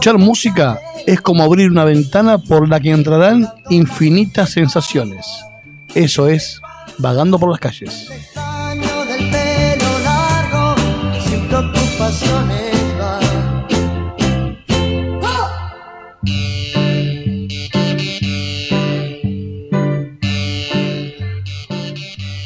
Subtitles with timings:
[0.00, 5.26] Escuchar música es como abrir una ventana por la que entrarán infinitas sensaciones.
[5.94, 6.58] Eso es
[6.96, 8.08] vagando por las calles.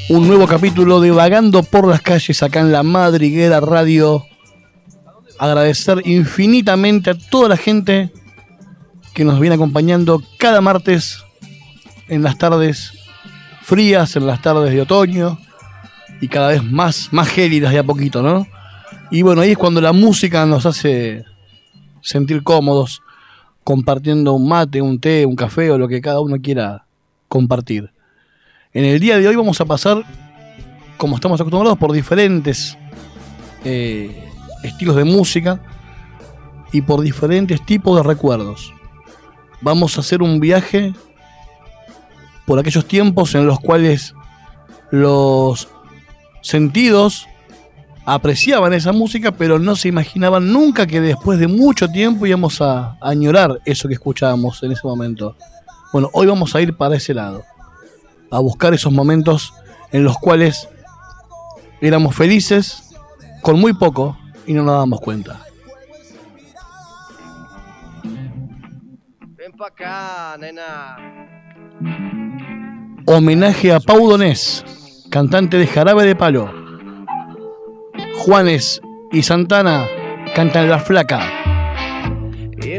[0.08, 4.26] Un nuevo capítulo de Vagando por las calles acá en la Madriguera Radio.
[5.44, 8.10] Agradecer infinitamente a toda la gente
[9.12, 11.22] que nos viene acompañando cada martes
[12.08, 12.92] en las tardes
[13.60, 15.38] frías, en las tardes de otoño
[16.22, 18.46] y cada vez más, más gélidas de a poquito, ¿no?
[19.10, 21.24] Y bueno, ahí es cuando la música nos hace
[22.00, 23.02] sentir cómodos,
[23.64, 26.86] compartiendo un mate, un té, un café o lo que cada uno quiera
[27.28, 27.92] compartir.
[28.72, 30.04] En el día de hoy vamos a pasar,
[30.96, 32.78] como estamos acostumbrados, por diferentes
[33.62, 34.23] eh,
[34.64, 35.60] estilos de música
[36.72, 38.74] y por diferentes tipos de recuerdos.
[39.60, 40.92] Vamos a hacer un viaje
[42.46, 44.14] por aquellos tiempos en los cuales
[44.90, 45.68] los
[46.42, 47.26] sentidos
[48.04, 52.98] apreciaban esa música, pero no se imaginaban nunca que después de mucho tiempo íbamos a
[53.00, 55.36] añorar eso que escuchábamos en ese momento.
[55.92, 57.44] Bueno, hoy vamos a ir para ese lado
[58.30, 59.54] a buscar esos momentos
[59.92, 60.68] en los cuales
[61.80, 62.90] éramos felices
[63.42, 65.40] con muy poco y no nos dábamos cuenta.
[69.36, 70.96] Ven pa' acá, nena.
[73.06, 74.64] Homenaje a Pau Donés,
[75.10, 76.50] cantante de Jarabe de Palo.
[78.16, 78.80] Juanes
[79.12, 79.86] y Santana
[80.34, 81.43] cantan La Flaca.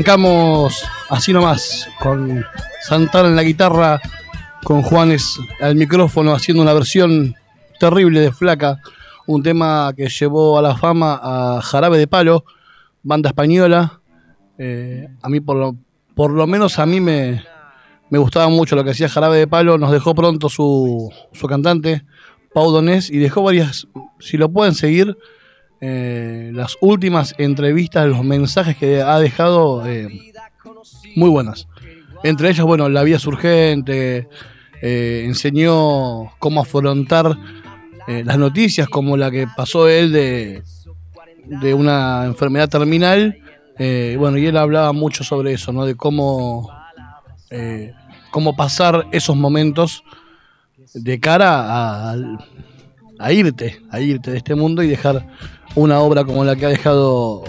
[0.00, 2.42] Arrancamos así nomás, con
[2.80, 4.00] Santana en la guitarra,
[4.64, 7.34] con Juanes al micrófono haciendo una versión
[7.78, 8.80] terrible de Flaca,
[9.26, 12.46] un tema que llevó a la fama a Jarabe de Palo,
[13.02, 14.00] banda española.
[14.56, 15.76] Eh, a mí, por lo,
[16.14, 17.44] por lo menos a mí me,
[18.08, 22.06] me gustaba mucho lo que hacía Jarabe de Palo, nos dejó pronto su, su cantante,
[22.54, 23.86] Pau Donés, y dejó varias,
[24.18, 25.18] si lo pueden seguir,
[25.80, 30.32] eh, las últimas entrevistas, los mensajes que ha dejado, eh,
[31.16, 31.68] muy buenas.
[32.22, 34.28] Entre ellas, bueno, la vía surgente,
[34.82, 37.38] eh, enseñó cómo afrontar
[38.06, 40.62] eh, las noticias, como la que pasó él de,
[41.74, 43.38] una enfermedad terminal.
[44.18, 45.86] bueno, y él hablaba mucho sobre eso, ¿no?
[45.86, 46.70] De cómo,
[48.30, 50.04] cómo pasar esos momentos
[50.92, 52.16] de cara a,
[53.18, 55.26] a irte, a irte de este mundo y dejar
[55.74, 57.44] una obra como la que ha dejado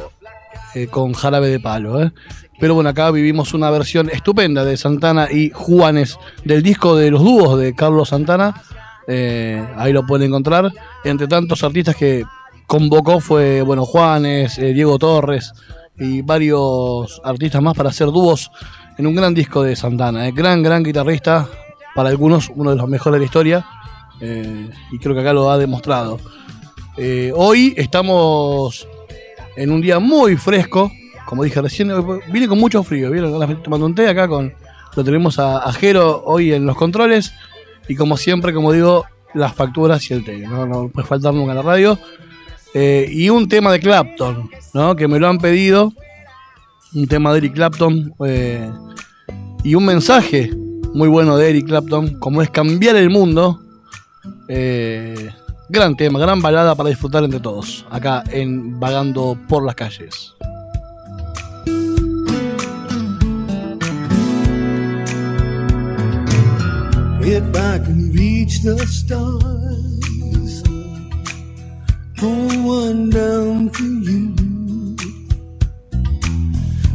[0.73, 2.01] eh, con Jarabe de Palo.
[2.01, 2.11] ¿eh?
[2.59, 7.21] Pero bueno, acá vivimos una versión estupenda de Santana y Juanes del disco de los
[7.23, 8.61] dúos de Carlos Santana.
[9.07, 10.71] Eh, ahí lo pueden encontrar.
[11.03, 12.23] Entre tantos artistas que
[12.67, 15.53] convocó fue, bueno, Juanes, Diego Torres
[15.97, 18.51] y varios artistas más para hacer dúos
[18.97, 20.29] en un gran disco de Santana.
[20.31, 21.49] Gran, gran guitarrista,
[21.95, 23.65] para algunos uno de los mejores de la historia.
[24.21, 26.19] y creo que acá lo ha demostrado.
[27.03, 28.87] Eh, hoy estamos
[29.55, 30.91] en un día muy fresco.
[31.25, 31.91] Como dije recién,
[32.31, 33.09] vine con mucho frío.
[33.09, 33.63] ¿vieron?
[33.63, 34.53] Tomando un té acá con.
[34.95, 37.33] Lo tenemos a, Jero hoy en los controles.
[37.87, 40.37] Y como siempre, como digo, las facturas y el té.
[40.41, 41.97] No, puede faltar nunca la radio.
[42.75, 44.95] Eh, y un tema de Clapton, ¿no?
[44.95, 45.93] Que me lo han pedido.
[46.93, 48.13] Un tema de Eric Clapton.
[48.27, 48.71] eh,
[49.63, 50.51] y un mensaje
[50.93, 53.59] muy bueno de Eric Clapton, como es cambiar el mundo.
[55.71, 60.33] Gran tema, gran balada para disfrutar entre todos, acá en Vagando por las calles.
[67.23, 70.61] If I can reach the stars,
[72.17, 74.35] pull one down for you,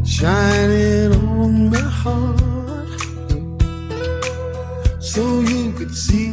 [0.05, 3.01] shining on my heart,
[5.01, 6.26] so you could see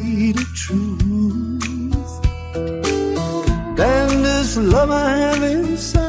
[4.57, 6.02] love I have inside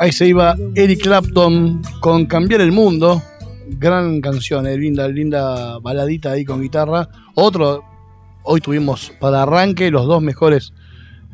[0.00, 3.22] Ahí se iba Eric Clapton con Cambiar el Mundo.
[3.68, 7.06] Gran canción, eh, linda, linda baladita ahí con guitarra.
[7.34, 7.84] Otro,
[8.42, 10.72] hoy tuvimos para arranque los dos mejores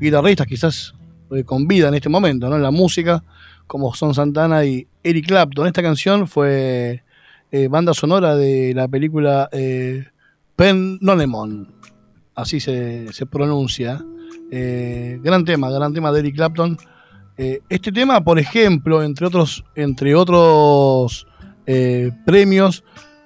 [0.01, 0.95] guitarristas, quizás
[1.31, 2.57] eh, con vida en este momento, ¿no?
[2.57, 3.23] En la música,
[3.69, 5.69] como son Santana y Eric Clapton.
[5.69, 7.05] Esta canción fue
[7.53, 9.49] eh, banda sonora de la película
[10.57, 11.73] Pennonemon.
[12.35, 14.05] Así se, se pronuncia.
[14.51, 16.77] Gran tema, gran tema de Eric Clapton.
[17.39, 21.27] Eh, este tema, por ejemplo, entre otros, entre otros
[21.67, 22.83] eh, premios,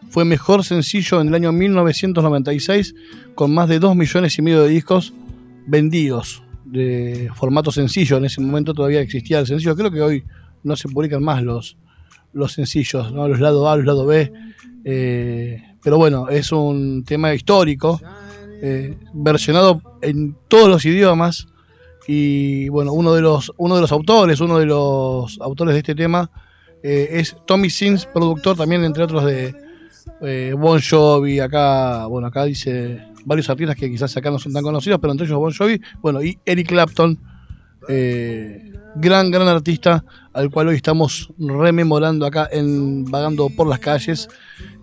[0.08, 2.94] fue mejor sencillo en el año 1996
[3.36, 5.12] con más de 2 millones y medio de discos
[5.66, 8.16] vendidos de formato sencillo.
[8.16, 9.76] En ese momento todavía existía el sencillo.
[9.76, 10.24] Creo que hoy
[10.64, 11.76] no se publican más los,
[12.32, 13.28] los sencillos, ¿no?
[13.28, 14.32] los lados A, los lados B.
[14.84, 18.00] Eh, pero bueno, es un tema histórico,
[19.14, 21.46] versionado en todos los idiomas.
[22.06, 25.94] Y bueno, uno de los, uno de los autores, uno de los autores de este
[25.94, 26.30] tema
[26.82, 29.54] eh, es Tommy Sins, productor también, entre otros, de
[30.22, 31.40] eh, Bon Jovi.
[31.40, 35.26] Acá, bueno, acá dice varios artistas que quizás acá no son tan conocidos, pero entre
[35.26, 35.80] ellos Bon Jovi.
[36.00, 37.18] Bueno, y Eric Clapton,
[37.88, 44.28] eh, gran, gran artista, al cual hoy estamos rememorando acá en Vagando por las calles.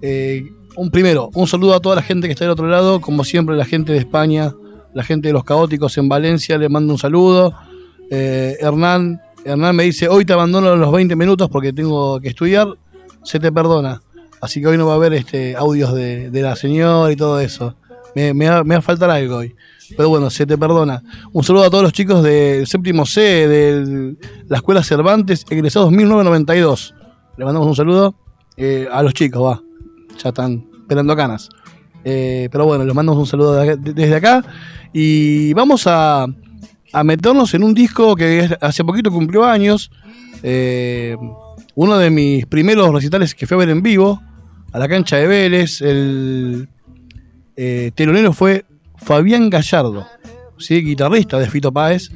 [0.02, 0.46] Eh,
[0.76, 3.56] un primero, un saludo a toda la gente que está del otro lado, como siempre
[3.56, 4.54] la gente de España,
[4.98, 7.54] la gente de los caóticos en Valencia, le mando un saludo.
[8.10, 12.70] Eh, Hernán, Hernán me dice, hoy te abandono los 20 minutos porque tengo que estudiar,
[13.24, 14.02] se te perdona.
[14.42, 17.76] Así que hoy no va a haber este, audios de, la señora y todo eso.
[18.16, 19.56] Me, me va, a faltar algo hoy.
[19.96, 21.04] Pero bueno, se te perdona.
[21.32, 24.16] Un saludo a todos los chicos del séptimo C de
[24.48, 26.96] la Escuela Cervantes, egresados 1992.
[27.38, 28.16] Le mandamos un saludo
[28.58, 29.62] eh, a los chicos, va.
[30.24, 31.50] Ya están esperando canas.
[32.10, 34.42] Eh, pero bueno, les mandamos un saludo desde acá.
[34.94, 36.26] Y vamos a,
[37.04, 39.92] meternos en un disco que hace poquito cumplió años.
[40.42, 41.18] Eh,
[41.76, 44.22] uno de mis primeros recitales que fui a ver en vivo,
[44.72, 45.82] a la cancha de Vélez.
[45.82, 46.70] El
[47.58, 48.64] eh, telonero fue
[48.96, 50.08] Fabián Gallardo,
[50.58, 50.82] ¿sí?
[50.82, 52.10] guitarrista de Fito Páez.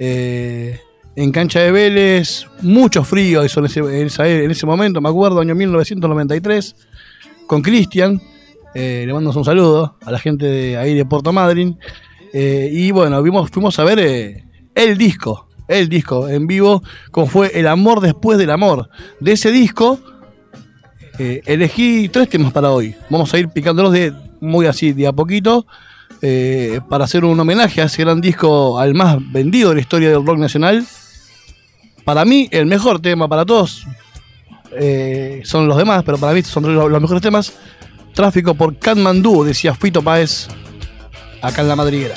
[0.00, 0.80] Eh,
[1.14, 5.54] en cancha de Vélez, mucho frío hizo en ese, en ese momento, me acuerdo, año
[5.54, 6.74] 1993,
[7.46, 8.20] con Cristian.
[8.78, 11.78] Eh, le mando un saludo a la gente de ahí de Puerto Madryn.
[12.34, 17.26] Eh, y bueno, vimos, fuimos a ver eh, el disco, el disco en vivo, como
[17.26, 18.90] fue El amor después del amor.
[19.18, 19.98] De ese disco,
[21.18, 22.94] elegí tres temas para hoy.
[23.08, 25.66] Vamos a ir picándolos de muy así, de a poquito,
[26.90, 30.26] para hacer un homenaje a ese gran disco, al más vendido de la historia del
[30.26, 30.84] rock nacional.
[32.04, 33.86] Para mí, el mejor tema para todos
[35.44, 37.54] son los demás, pero para mí son los mejores temas.
[38.16, 40.48] Tráfico por Katmandú, decía Fito Páez,
[41.42, 42.14] acá en la madriguera.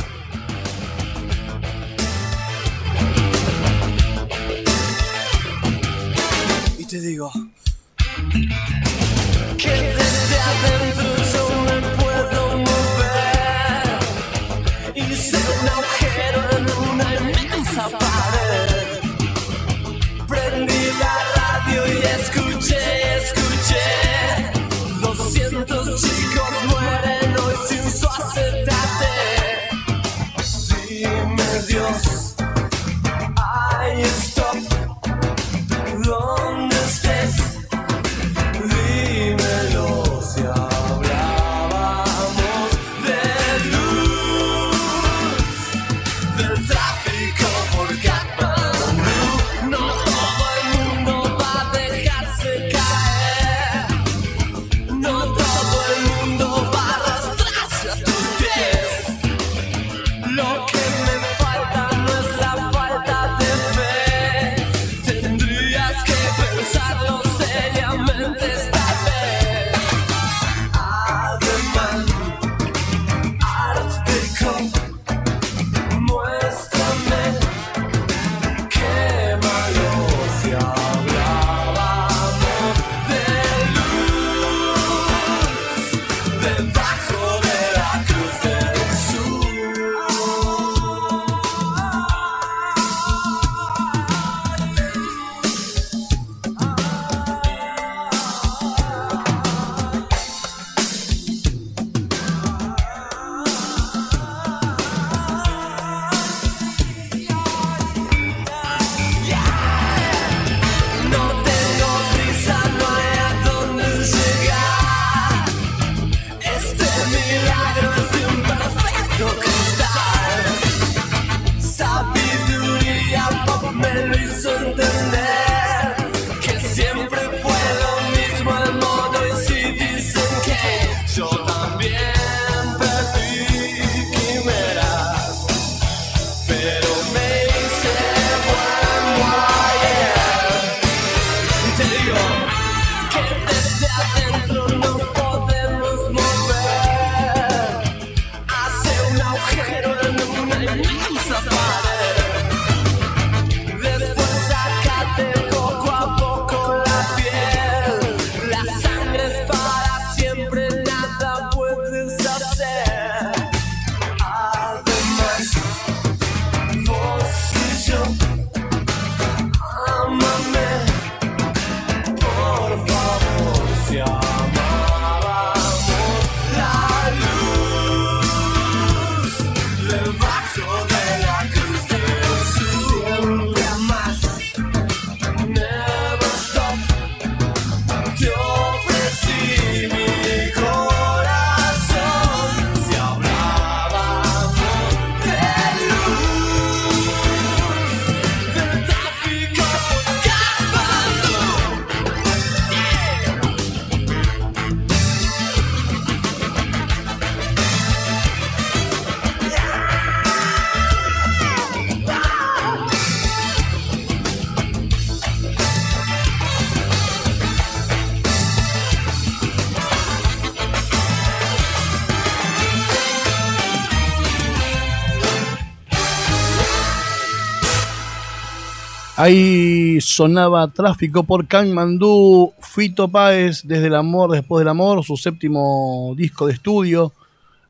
[229.21, 236.13] Ahí sonaba Tráfico por Mandú, Fito Páez, Desde el Amor, Después del Amor, su séptimo
[236.15, 237.11] disco de estudio.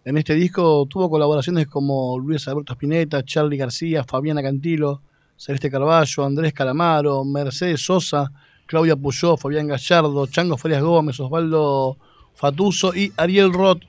[0.06, 5.02] En este disco tuvo colaboraciones como Luis Alberto Spinetta, Charlie García, Fabiana Cantilo,
[5.36, 8.32] Celeste Carballo, Andrés Calamaro, Mercedes Sosa,
[8.68, 11.98] Claudia Puyó, Fabián Gallardo, Chango Farias Gómez, Osvaldo
[12.36, 13.82] Fatuso y Ariel Roth,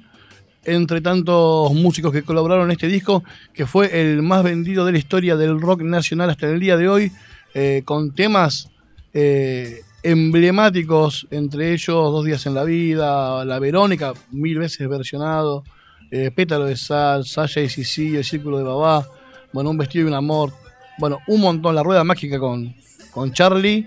[0.65, 4.99] entre tantos músicos que colaboraron en este disco, que fue el más vendido de la
[4.99, 7.13] historia del rock nacional hasta el día de hoy
[7.55, 8.71] eh, con temas
[9.13, 15.65] eh, emblemáticos, entre ellos Dos días en la vida, La Verónica, mil veces versionado,
[16.11, 19.07] eh, Pétalo de Sal, Sasha y Sicilia, El Círculo de Babá,
[19.53, 20.53] bueno, Un vestido y un amor,
[20.99, 22.75] bueno, un montón, La Rueda Mágica con,
[23.11, 23.87] con Charlie.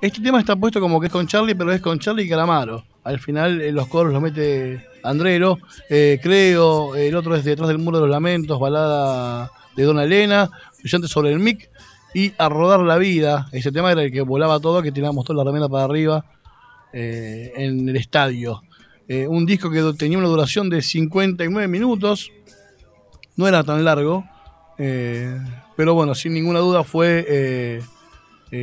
[0.00, 2.84] este tema está puesto como que es con Charlie, pero es con Charlie y Calamaro.
[3.02, 8.02] Al final los coros los mete Andrero, creo, el otro es Detrás del Muro de
[8.02, 11.70] los Lamentos, balada de Dona Elena, Brillante sobre el mic,
[12.14, 13.48] y A Rodar la Vida.
[13.52, 16.24] Ese tema era el que volaba todo, que tirábamos toda la remera para arriba
[16.92, 18.62] eh, en el estadio.
[19.08, 22.30] Eh, un disco que tenía una duración de 59 minutos,
[23.36, 24.24] no era tan largo,
[24.78, 25.38] eh,
[25.76, 27.82] pero bueno, sin ninguna duda fue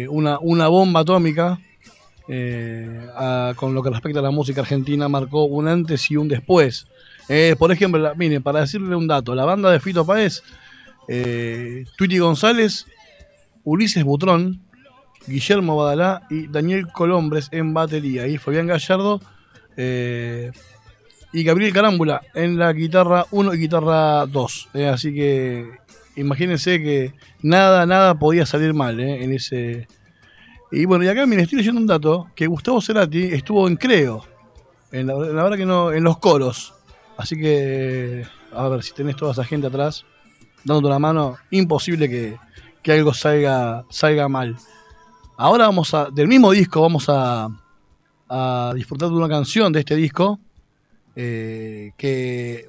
[0.09, 1.59] una, una, bomba atómica.
[2.25, 6.87] con lo que respecta a la música argentina, marcó un antes y un después.
[7.59, 10.41] por ejemplo, miren, para decirle un dato, la banda de Fito Páez,
[11.07, 11.83] eh,
[12.19, 12.85] González
[13.63, 14.61] Ulises Butrón,
[15.27, 18.27] Guillermo Badalá y Daniel Colombres en batería.
[18.27, 19.21] Y Fabián Gallardo
[19.77, 20.51] eh,
[21.33, 24.69] y Gabriel Carámbula en la guitarra 1 y guitarra 2.
[24.73, 25.69] Eh, así que
[26.15, 29.87] imagínense que nada, nada podía salir mal eh, en ese.
[30.71, 34.25] Y bueno, y acá me estoy leyendo un dato que Gustavo Cerati estuvo en Creo.
[34.91, 36.73] En la, verdad que no, en los coros.
[37.17, 40.05] Así que, a ver, si tenés toda esa gente atrás,
[40.63, 42.37] dándote una mano, imposible que,
[42.81, 44.57] que algo salga, salga mal.
[45.37, 47.49] Ahora vamos a, del mismo disco, vamos a,
[48.29, 50.39] a disfrutar de una canción de este disco.
[51.15, 52.67] Eh, que.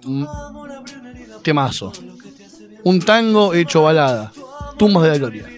[1.43, 1.93] Temazo.
[2.85, 4.33] Un tango hecho balada.
[4.77, 5.49] Tumbas de la gloria.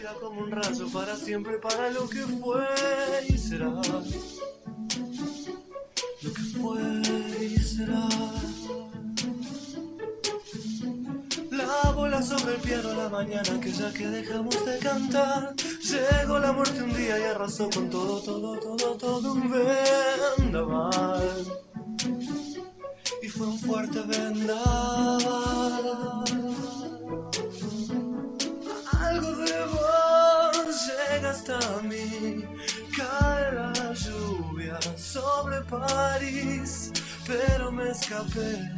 [12.25, 15.55] Sobre el piano la mañana que ya que dejamos de cantar.
[15.57, 19.51] Llegó la muerte un día y arrasó con todo, todo, todo, todo un
[20.39, 21.45] vendaval.
[23.23, 25.25] Y fue un fuerte vendaval.
[29.01, 32.43] Algo de vos llega hasta mí.
[32.97, 36.91] Cae la lluvia sobre París,
[37.27, 38.71] pero me escapé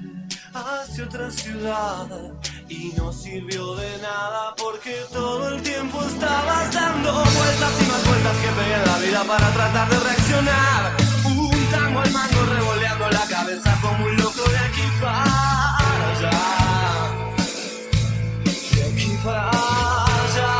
[0.52, 2.32] hacia otra ciudad
[2.68, 8.36] y no sirvió de nada porque todo el tiempo estabas dando vueltas y más vueltas
[8.38, 10.96] que pegué en la vida para tratar de reaccionar.
[11.24, 16.40] Un tango al mango revoleando la cabeza como un loco de aquí para allá.
[18.74, 20.56] De aquí para allá.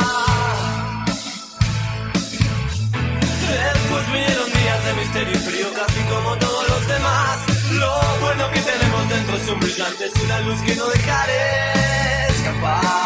[3.73, 6.46] Después vinieron días de misterio y frío casi como todos
[9.37, 12.97] tenemos dentro es un brillante, es una luz que no dejaré escapar.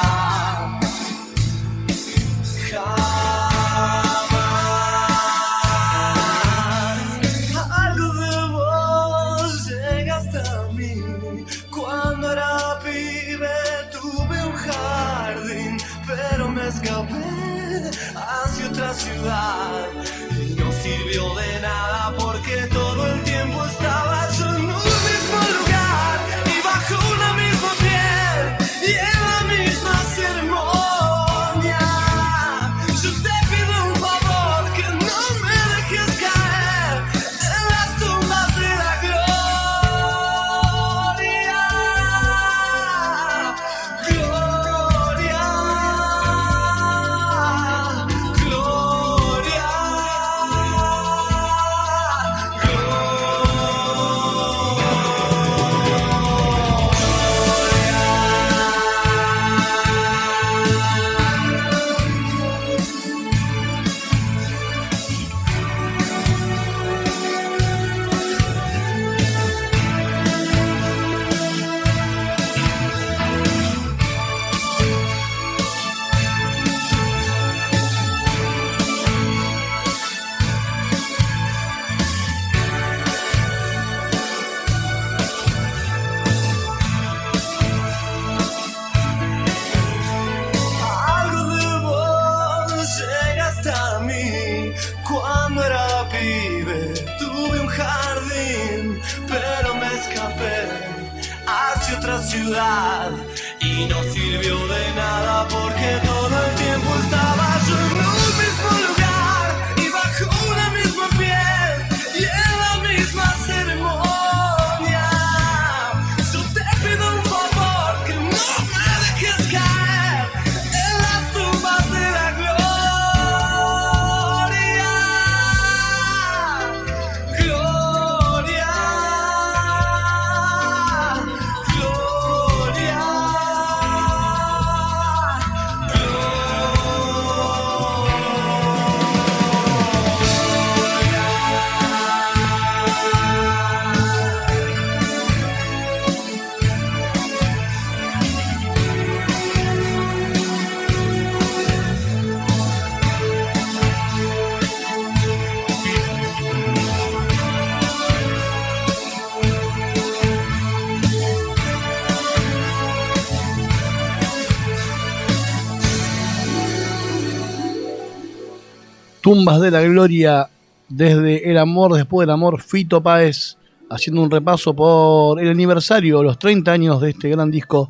[169.32, 170.50] Tumbas de la Gloria
[170.90, 173.56] desde El Amor, después del Amor, Fito Páez,
[173.90, 177.90] haciendo un repaso por el aniversario, los 30 años de este gran disco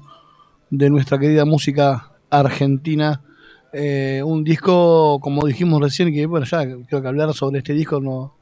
[0.69, 3.23] de nuestra querida música argentina.
[3.73, 7.99] Eh, un disco, como dijimos recién, que bueno, ya creo que hablar sobre este disco
[7.99, 8.35] no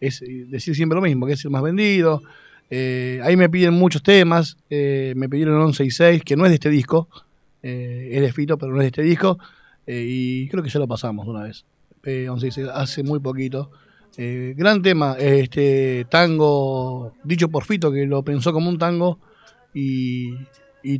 [0.00, 2.22] es decir siempre lo mismo, que es el más vendido.
[2.70, 6.50] Eh, ahí me piden muchos temas, eh, me pidieron 11 y 6, que no es
[6.50, 7.08] de este disco,
[7.62, 9.40] es Fito, pero no es de este disco,
[9.88, 11.64] y creo que ya lo pasamos una vez.
[12.04, 13.70] Eh, 11 y 6, hace muy poquito.
[14.16, 19.18] Eh, gran tema, este tango dicho por Fito, que lo pensó como un tango
[19.72, 20.34] y,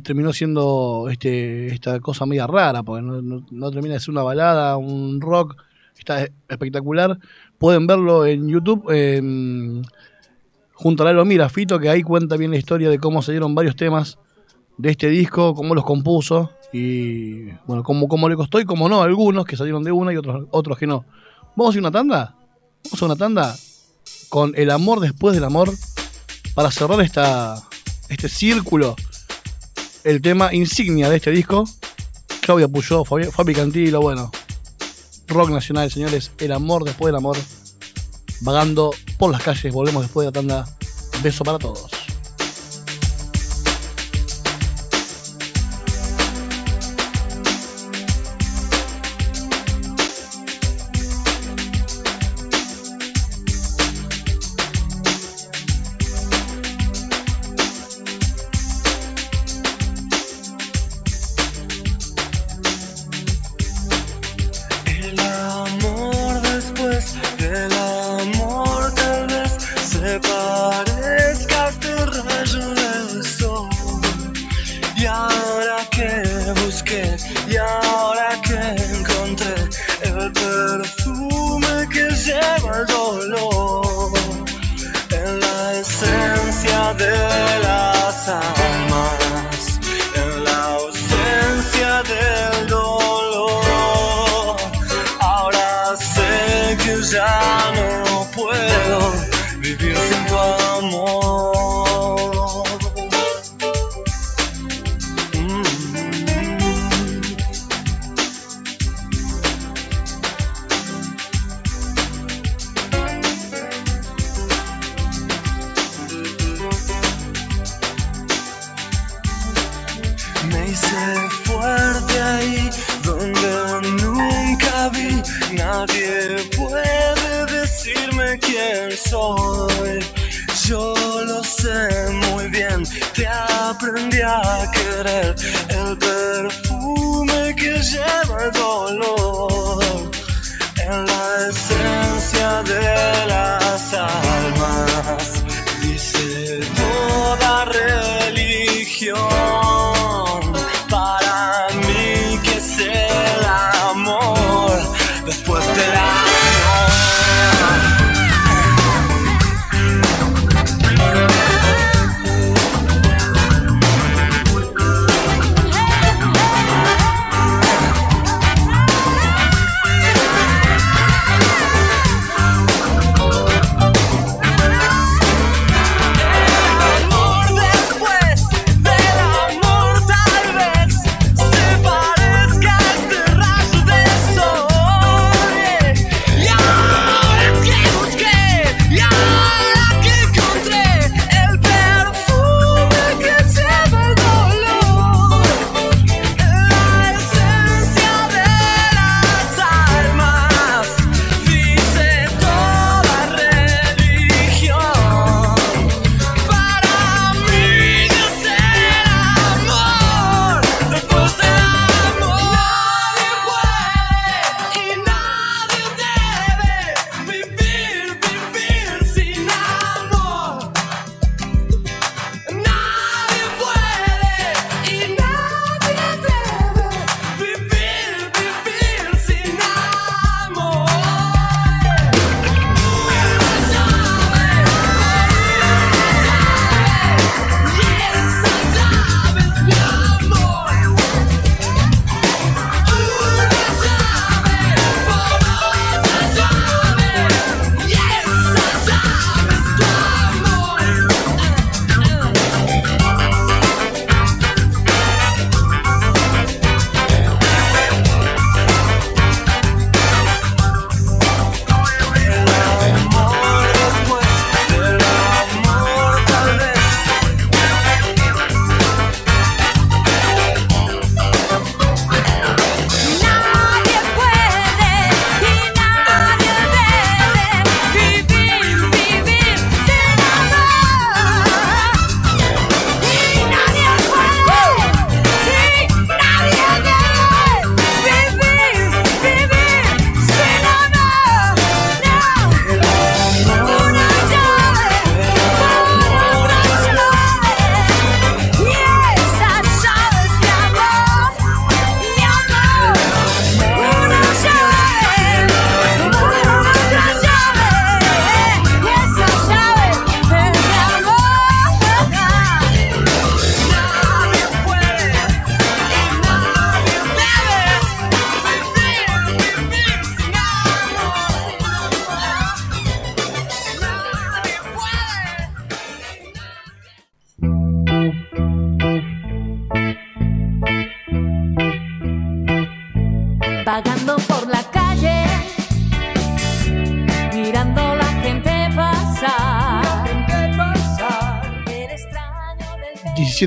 [0.03, 4.75] terminó siendo este, esta cosa media rara, porque no, no- termina de ser una balada,
[4.77, 5.55] un rock,
[5.97, 7.17] está espectacular.
[7.57, 9.83] Pueden verlo en YouTube, en-
[10.73, 13.55] junto a Lalo Mira, Fito, que ahí cuenta bien la historia de cómo se dieron
[13.55, 14.17] varios temas
[14.77, 19.01] de este disco, cómo los compuso y bueno, cómo, cómo le costó y cómo no,
[19.01, 21.05] algunos que salieron de una y otros, otros que no.
[21.55, 22.35] ¿Vamos a ir una tanda?
[22.85, 23.55] Vamos a una tanda
[24.29, 25.71] con el amor después del amor
[26.53, 27.61] para cerrar esta,
[28.09, 28.95] este círculo.
[30.03, 31.63] El tema insignia de este disco,
[32.41, 34.29] Claudia Puyó, Fabi, Fabi Cantilo, bueno,
[35.27, 37.37] rock nacional, señores, el amor después del amor,
[38.41, 40.77] vagando por las calles, volvemos después de la tanda.
[41.23, 42.04] Beso para todos.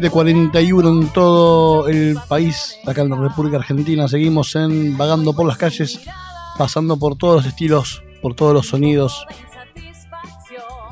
[0.00, 4.06] 17.41 en todo el país, acá en la República Argentina.
[4.06, 6.00] Seguimos en vagando por las calles,
[6.56, 9.26] pasando por todos los estilos, por todos los sonidos,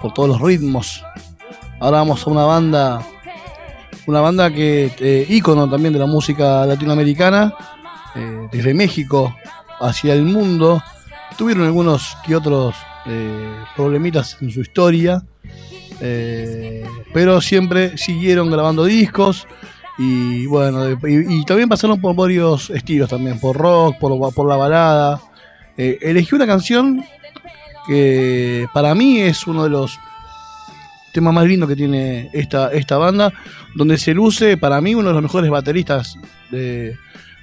[0.02, 1.04] por todos los ritmos.
[1.78, 3.06] Ahora vamos a una banda,
[4.06, 7.54] una banda que eh, ícono también de la música latinoamericana,
[8.16, 9.36] eh, desde México
[9.80, 10.82] hacia el mundo.
[11.38, 12.74] Tuvieron algunos que otros
[13.06, 15.22] eh, problemitas en su historia.
[16.00, 19.46] Eh, pero siempre siguieron grabando discos
[19.98, 25.20] y bueno, y, también pasaron por varios estilos también, por rock, por, la balada.
[25.78, 27.02] Eh, elegí una canción
[27.86, 29.98] que para mí es uno de los
[31.12, 33.32] temas más lindos que tiene esta, esta banda,
[33.74, 36.18] donde se luce para mí uno de los mejores bateristas
[36.50, 36.94] de,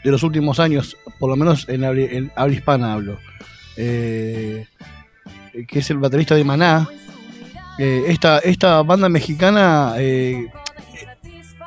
[0.03, 3.17] de los últimos años, por lo menos en habla, en habla hablo,
[3.77, 4.67] eh,
[5.67, 6.87] que es el baterista de Maná,
[7.79, 10.47] eh, esta, esta banda mexicana eh,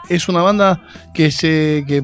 [0.09, 0.81] es una banda
[1.12, 2.03] que se que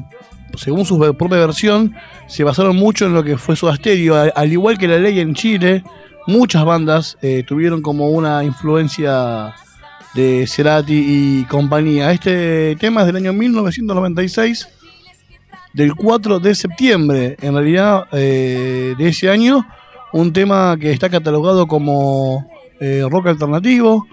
[0.57, 1.95] según su propia versión
[2.27, 5.19] se basaron mucho en lo que fue su Stereo, al, al igual que la ley
[5.19, 5.83] en Chile,
[6.27, 9.55] muchas bandas eh, tuvieron como una influencia
[10.13, 12.11] de Cerati y compañía.
[12.11, 14.67] Este tema es del año 1996,
[15.73, 19.65] del 4 de septiembre, en realidad de ese año,
[20.11, 22.52] un tema que está catalogado como
[22.83, 24.05] eh, rock alternativo,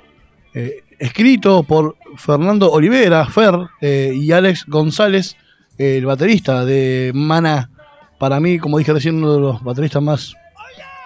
[0.54, 5.36] eh, escrito por Fernando Olivera, Fer, eh, y Alex González,
[5.76, 7.68] el baterista de Mana.
[8.16, 10.34] Para mí, como dije recién, uno de los bateristas más,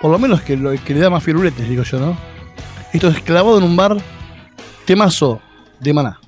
[0.02, 2.18] por lo menos que, lo, que le da más firuletes, digo yo, ¿no?
[2.92, 3.96] Esto es clavado en un bar,
[4.84, 5.40] temazo
[5.80, 6.20] de Maná.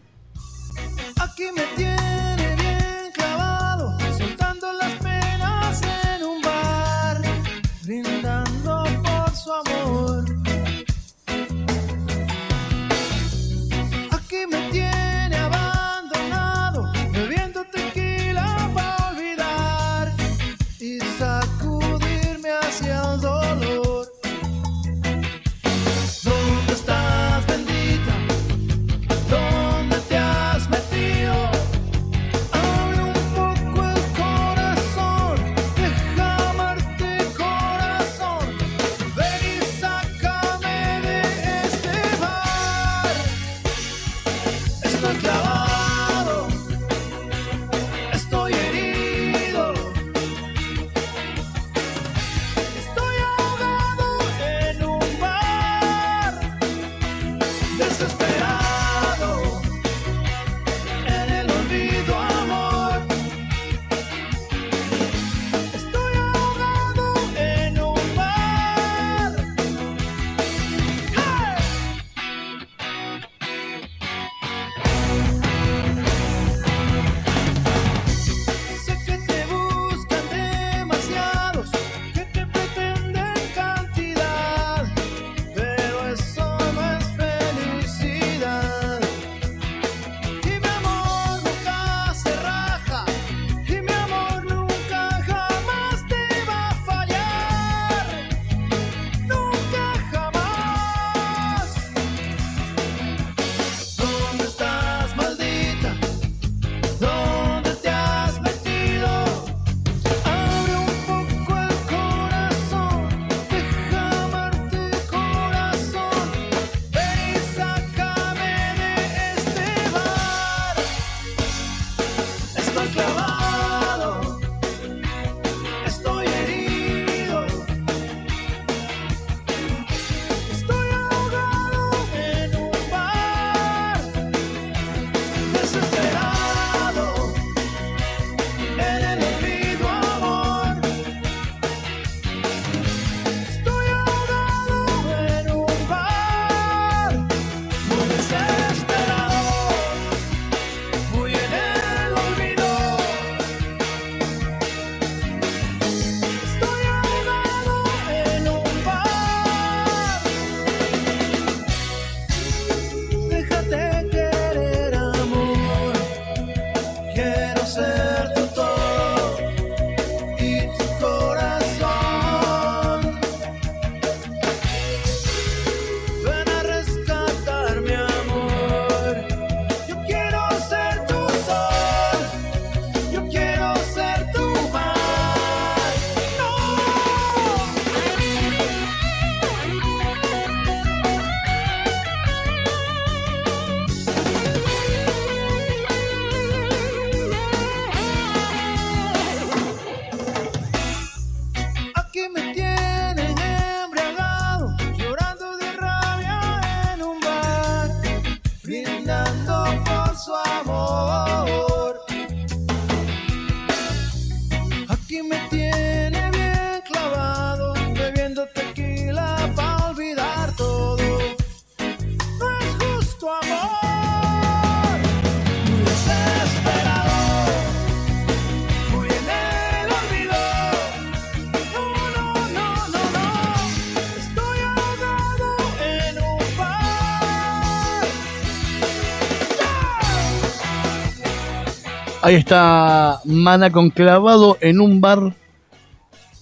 [242.27, 245.33] Ahí está Mana con clavado en un bar.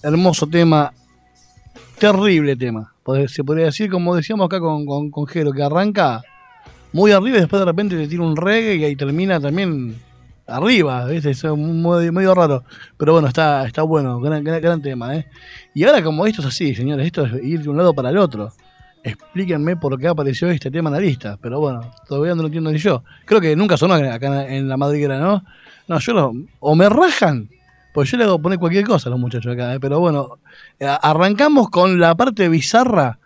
[0.01, 0.91] Hermoso tema.
[1.99, 2.91] Terrible tema.
[3.03, 6.23] Pod- Se podría decir, como decíamos acá con, con, con Jero, que arranca
[6.91, 9.95] muy arriba y después de repente te tira un reggae y ahí termina también
[10.47, 11.11] arriba.
[11.13, 12.63] Es medio, medio raro.
[12.97, 14.19] Pero bueno, está, está bueno.
[14.19, 15.15] Gran, gran, gran tema.
[15.15, 15.27] ¿eh?
[15.75, 18.17] Y ahora, como esto es así, señores, esto es ir de un lado para el
[18.17, 18.51] otro.
[19.03, 21.37] Explíquenme por qué apareció este tema en la lista.
[21.39, 23.03] Pero bueno, todavía no lo entiendo ni yo.
[23.25, 25.43] Creo que nunca sonó acá en la madriguera, ¿no?
[25.87, 26.33] No, yo lo.
[26.59, 27.49] O me rajan.
[27.93, 29.73] Pues yo le hago poner cualquier cosa a los muchachos acá.
[29.73, 29.79] ¿eh?
[29.79, 30.39] Pero bueno,
[30.79, 33.19] eh, arrancamos con la parte bizarra.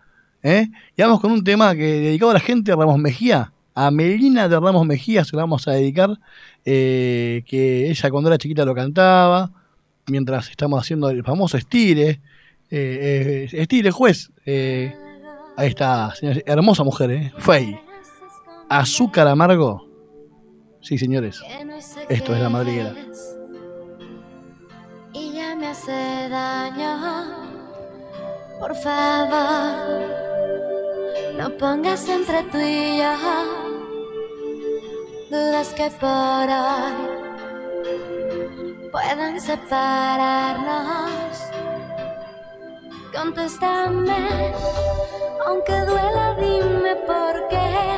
[0.43, 0.67] ¿eh?
[0.95, 3.51] Y vamos con un tema que dedicado a la gente de Ramos Mejía.
[3.73, 6.11] A Melina de Ramos Mejía se la vamos a dedicar.
[6.65, 9.51] eh, que ella cuando era chiquita lo cantaba.
[10.07, 12.19] Mientras estamos haciendo el famoso estire.
[12.71, 14.31] Eh, eh, estire, juez.
[14.45, 16.13] Ahí está.
[16.45, 17.33] Hermosa mujer, ¿eh?
[17.37, 17.79] Fey.
[18.69, 19.88] Azúcar amargo.
[20.81, 21.41] Sí, señores.
[22.09, 22.93] Esto es la madriguera.
[25.13, 25.91] Y ya me hace
[26.29, 27.49] daño.
[28.59, 30.01] Por favor,
[31.37, 33.69] no pongas entre tú y yo
[35.29, 36.93] dudas que por hoy
[38.91, 40.89] puedan separarnos.
[43.13, 44.53] Contéstame,
[45.45, 47.97] aunque duela, dime por qué.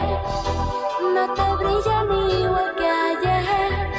[1.14, 3.90] No te brillan igual que ayer.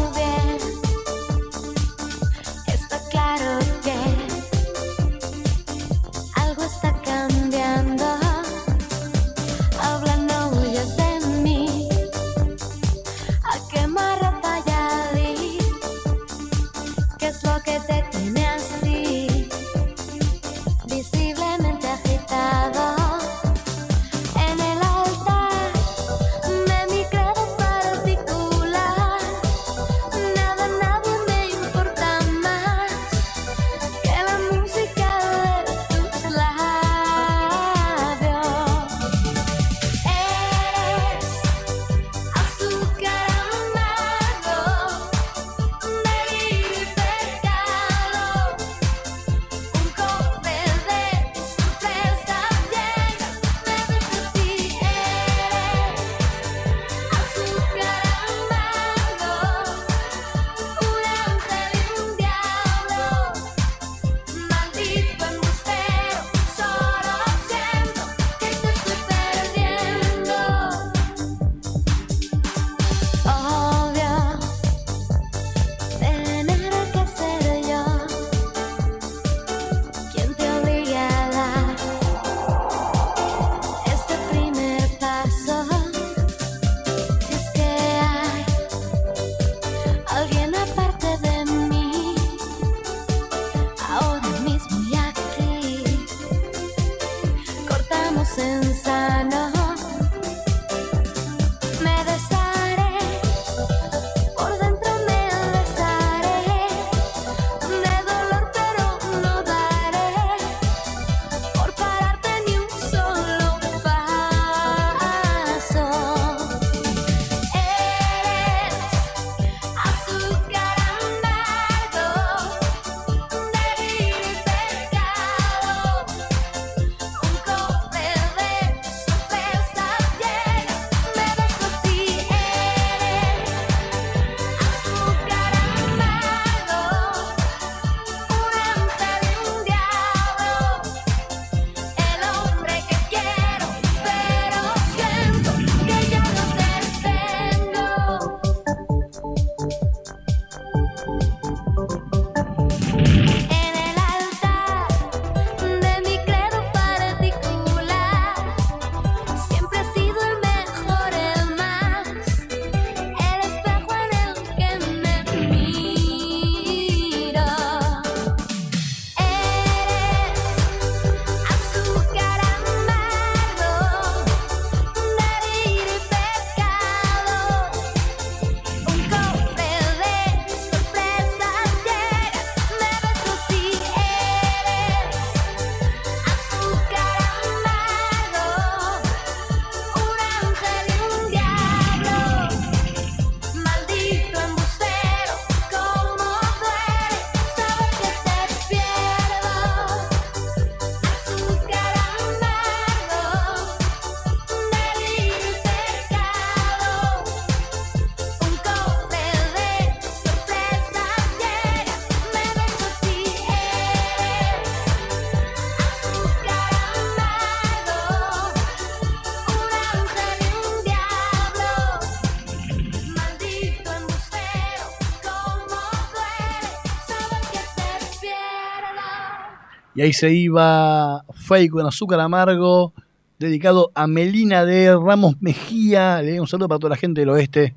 [229.97, 232.92] Y ahí se iba Fake con azúcar amargo,
[233.38, 236.20] dedicado a Melina de Ramos Mejía.
[236.20, 237.76] Le un saludo para toda la gente del oeste.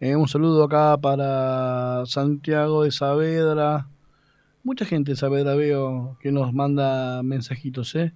[0.00, 3.86] Eh, un saludo acá para Santiago de Saavedra.
[4.64, 8.14] Mucha gente de Saavedra veo que nos manda mensajitos, ¿eh?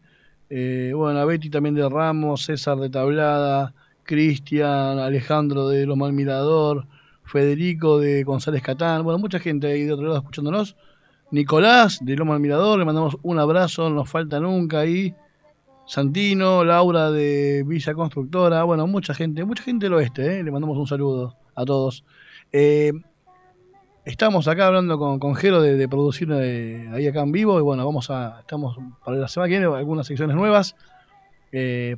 [0.49, 3.75] Eh, bueno, a Betty también de Ramos, César de Tablada,
[4.05, 6.87] Cristian, Alejandro de Los Malmirador,
[7.25, 10.77] Federico de González Catán, bueno, mucha gente ahí de otro lado escuchándonos.
[11.33, 15.15] Nicolás de Loma Mirador, le mandamos un abrazo, nos falta nunca ahí.
[15.87, 20.45] Santino, Laura de Villa Constructora, bueno, mucha gente, mucha gente del oeste, ¿eh?
[20.45, 22.05] le mandamos un saludo a todos.
[22.53, 22.93] Eh,
[24.05, 27.87] estamos acá hablando con, con Jero de, producir eh, ahí acá en vivo y bueno,
[27.87, 30.77] vamos a, estamos para la semana que viene algunas secciones nuevas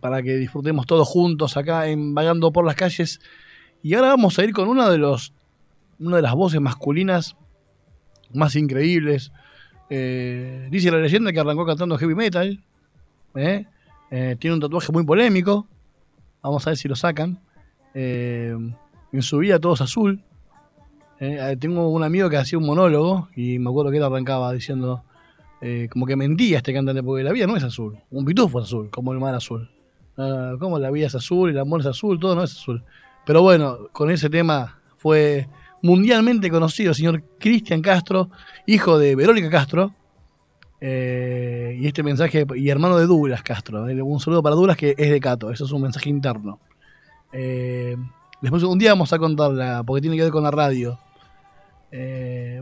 [0.01, 3.21] para que disfrutemos todos juntos acá en Vagando por las calles.
[3.83, 5.33] Y ahora vamos a ir con una de los,
[5.99, 7.37] una de las voces masculinas
[8.35, 9.33] más increíbles.
[9.91, 12.63] Eh, dice la leyenda que arrancó cantando heavy metal.
[13.35, 13.67] ¿eh?
[14.11, 15.67] Eh, tiene un tatuaje muy polémico.
[16.43, 17.39] Vamos a ver si lo sacan.
[17.95, 18.75] en
[19.21, 20.23] su vida todo es azul.
[21.61, 25.05] tengo un amigo que hacía un monólogo y me acuerdo que él arrancaba diciendo
[25.91, 27.99] como que mentía este cantante porque la vida no es azul.
[28.11, 29.71] Un pitufo es azul, como el mar azul.
[30.59, 32.83] como la vida es azul, el amor es azul, todo no es azul.
[33.25, 35.49] Pero bueno, con ese tema fue
[35.85, 38.31] mundialmente conocido, señor Cristian Castro,
[38.67, 39.95] hijo de Verónica Castro.
[40.81, 43.87] Eh, y este mensaje, y hermano de Douglas Castro.
[43.89, 46.59] Eh, un saludo para Douglas que es de Cato, eso es un mensaje interno.
[47.35, 47.97] Eh,
[48.41, 50.99] después un día vamos a contarla, porque tiene que ver con la radio.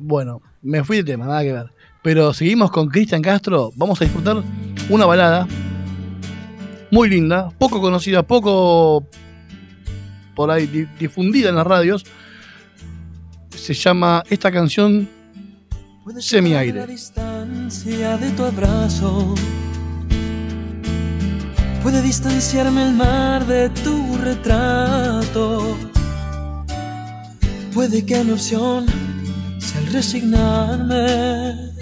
[0.03, 1.71] bueno, me fui de tema, nada que ver.
[2.03, 4.43] Pero seguimos con Cristian Castro, vamos a disfrutar
[4.91, 5.47] una balada
[6.91, 9.07] muy linda, poco conocida, poco
[10.35, 10.67] por ahí
[10.99, 12.05] difundida en las radios,
[13.57, 15.09] se llama esta canción
[16.19, 16.81] Semi Aire.
[16.81, 19.35] La distancia de tu abrazo
[21.83, 25.77] puede distanciarme el mar de tu retrato.
[27.73, 28.87] Puede que mi opción
[29.59, 31.73] sea el resignarme,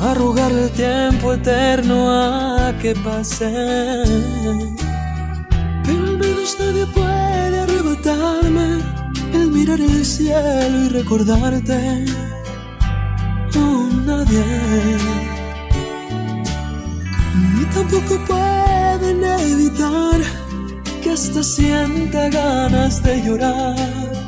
[0.00, 4.02] arrugar el tiempo eterno a que pase.
[5.84, 9.00] Pero al menos nadie puede arrebatarme
[9.34, 12.04] el mirar el cielo y recordarte.
[13.56, 14.44] Oh, nadie.
[17.54, 20.20] Ni tampoco pueden evitar
[21.02, 24.20] que hasta sienta ganas de llorar.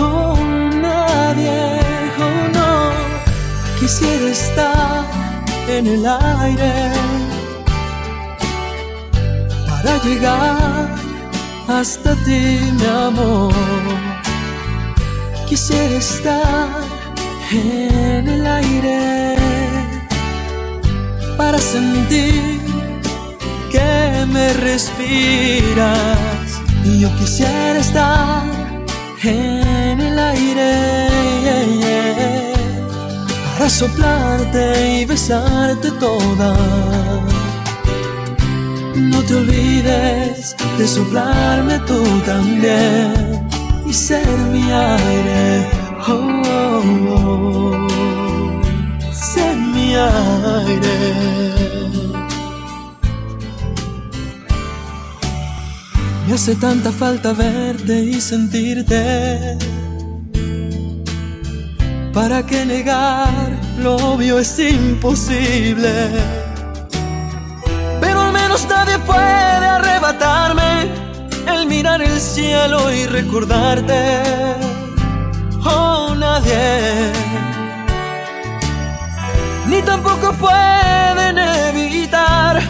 [0.00, 0.36] Oh,
[0.80, 1.80] nadie,
[2.20, 5.04] oh no, quisiera estar
[5.68, 6.92] en el aire
[9.66, 10.97] para llegar
[11.68, 13.52] hasta ti, mi amor.
[15.46, 16.68] Quisiera estar
[17.52, 19.36] en el aire
[21.36, 22.60] para sentir
[23.70, 26.18] que me respiras.
[26.84, 28.44] Y yo quisiera estar
[29.22, 30.78] en el aire
[33.58, 36.56] para soplarte y besarte toda
[38.98, 43.48] no te olvides de soplarme tú también
[43.86, 45.66] y ser mi aire.
[46.06, 50.98] Oh, oh, oh, ser mi aire.
[56.26, 59.56] Me hace tanta falta verte y sentirte.
[62.12, 63.48] ¿Para qué negar?
[63.78, 66.47] Lo obvio es imposible
[68.66, 70.88] nadie puede arrebatarme
[71.46, 74.22] el mirar el cielo y recordarte.
[75.64, 77.12] Oh, nadie.
[79.66, 82.60] Ni tampoco pueden evitar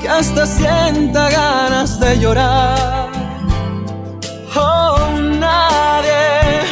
[0.00, 3.08] que hasta sienta ganas de llorar.
[4.54, 4.98] Oh,
[5.38, 6.22] nadie,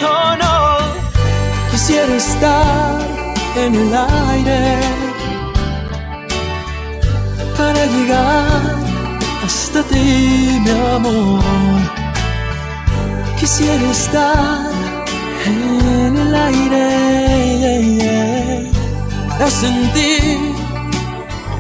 [0.05, 0.79] oh no.
[1.71, 2.99] Quisiera estar
[3.57, 5.08] en el aire
[7.59, 8.63] para llegar
[9.45, 11.43] hasta ti, mi amor.
[13.41, 14.71] Quisiera estar
[15.45, 16.89] en el aire
[19.29, 20.39] para sentir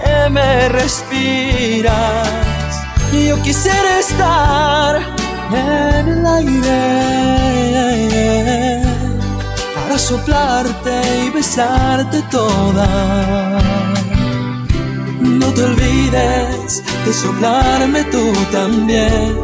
[0.03, 2.29] que me respiras.
[3.13, 5.01] Yo quisiera estar
[5.53, 6.81] en el aire
[9.75, 10.95] para soplarte
[11.25, 13.88] y besarte toda
[15.21, 19.41] no te olvides de soplarme tú también,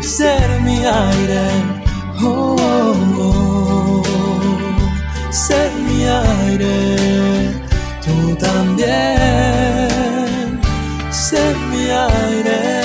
[0.00, 1.48] ser mi aire,
[2.22, 4.02] oh, oh, oh.
[5.30, 7.52] ser mi aire,
[8.04, 8.90] tú también,
[11.10, 12.83] ser mi aire.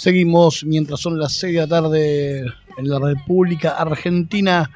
[0.00, 4.70] Seguimos mientras son las 6 de la tarde en la República Argentina,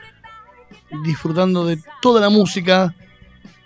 [1.03, 2.95] disfrutando de toda la música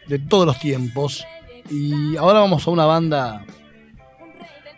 [0.07, 1.27] de todos los tiempos.
[1.69, 3.45] Y ahora vamos a una banda,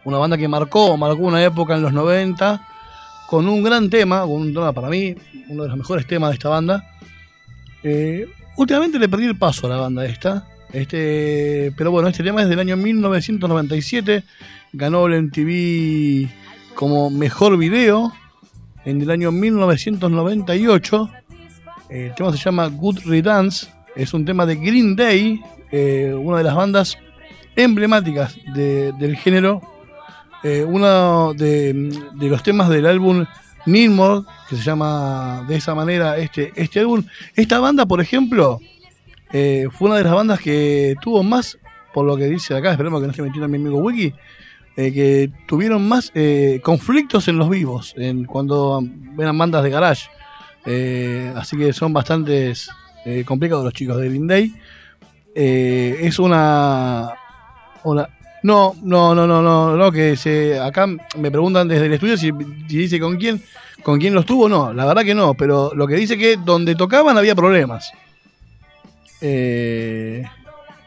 [0.07, 2.67] una banda que marcó, marcó una época en los 90,
[3.29, 5.15] con un gran tema, un tema para mí,
[5.51, 6.97] uno de los mejores temas de esta banda.
[7.83, 8.27] Eh,
[8.57, 10.49] últimamente le perdí el paso a la banda esta.
[10.73, 14.25] Este, pero bueno, este tema es del año 1997.
[14.73, 16.41] Ganó el MTV
[16.75, 18.13] como mejor video
[18.85, 21.11] en el año 1998.
[21.89, 23.69] El tema se llama Good Riddance.
[23.97, 25.41] Es un tema de Green Day,
[25.73, 26.97] eh, una de las bandas
[27.57, 29.61] emblemáticas de- del género.
[30.43, 33.27] Eh, uno de, de los temas del álbum
[33.67, 37.05] Needmore, que se llama de esa manera este, este álbum.
[37.35, 38.59] Esta banda, por ejemplo,
[39.33, 41.59] eh, fue una de las bandas que tuvo más,
[41.93, 44.15] por lo que dice acá, esperemos que no se metiera mi amigo Wiki,
[44.77, 48.83] eh, que tuvieron más eh, conflictos en los vivos, en, cuando
[49.19, 50.09] eran bandas de garage.
[50.67, 52.53] Eh, así que son bastante
[53.25, 54.61] complicados los chicos de Green
[55.35, 57.11] es una,
[58.43, 62.31] No, no, no, no, no, no, que se, acá me preguntan desde el estudio si,
[62.69, 63.43] dice con quién,
[63.83, 66.75] con quién los tuvo, no, la verdad que no, pero lo que dice que donde
[66.75, 67.91] tocaban había problemas.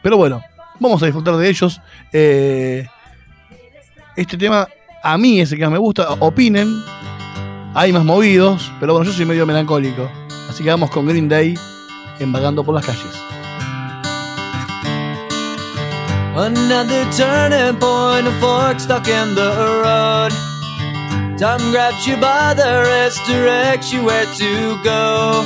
[0.04, 0.42] Pero bueno,
[0.80, 1.80] vamos a disfrutar de ellos.
[2.12, 2.86] Eh,
[4.16, 4.68] este tema
[5.02, 6.10] a mí es el que más me gusta.
[6.20, 6.82] Opinen.
[7.74, 10.08] Hay más movidos, pero bueno, yo soy medio melancólico.
[10.48, 11.58] Así que vamos con Green Day
[12.20, 13.24] en Vagando por las calles.
[16.36, 20.32] Another turning point, a fork stuck in the road.
[21.38, 25.44] Time grabs you by the wrist, directs you where to go.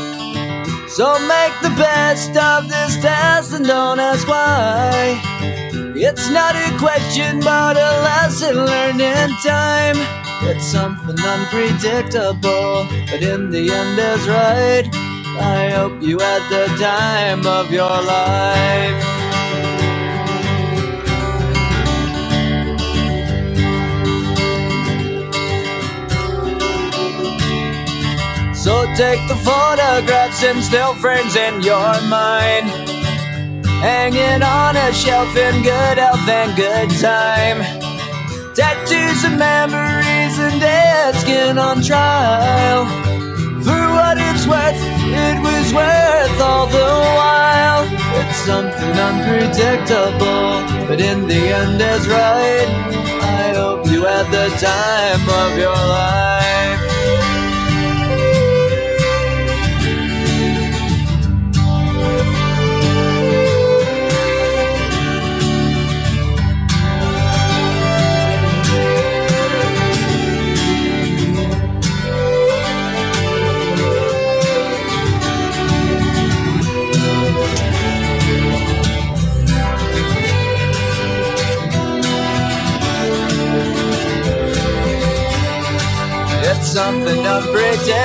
[0.89, 5.68] So make the best of this test and don't ask why.
[6.01, 9.97] It's not a question, but a lesson learned in time.
[10.43, 14.89] It's something unpredictable, but in the end is right.
[15.41, 19.23] I hope you had the time of your life.
[28.55, 32.88] So take the photographs and still frames in your mind.
[33.81, 37.63] Hanging on a shelf in good health and good time.
[38.53, 42.87] Tattoos and memories and dead skin on trial.
[43.63, 44.83] For what it's worth,
[45.15, 47.85] it was worth all the while.
[48.19, 52.69] It's something unpredictable, but in the end is right.
[53.23, 56.38] I hope you had the time of your life.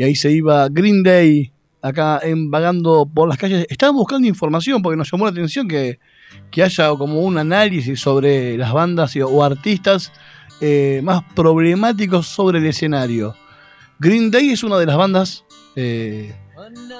[0.00, 3.66] Y ahí se iba Green Day acá en vagando por las calles.
[3.68, 5.98] Estaban buscando información porque nos llamó la atención que,
[6.50, 10.10] que haya como un análisis sobre las bandas o artistas
[10.62, 13.36] eh, más problemáticos sobre el escenario.
[13.98, 15.44] Green Day es una de las bandas
[15.76, 16.34] eh,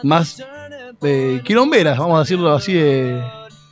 [0.03, 0.39] más
[1.03, 1.41] eh,
[1.97, 3.19] vamos a decirlo así eh,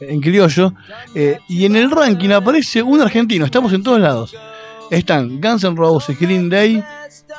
[0.00, 0.72] en criollo.
[1.14, 4.34] Eh, y en el ranking aparece un argentino, estamos en todos lados.
[4.90, 6.82] Están Guns N' Roses, Green Day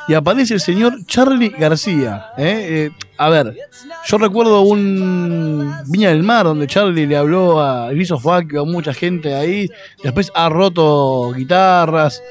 [0.07, 2.31] y aparece el señor Charlie García.
[2.37, 2.65] ¿eh?
[2.69, 3.55] Eh, a ver,
[4.07, 9.33] yo recuerdo un Viña del Mar donde Charlie le habló a fuck a mucha gente
[9.35, 9.69] ahí,
[10.03, 12.23] después ha roto guitarras,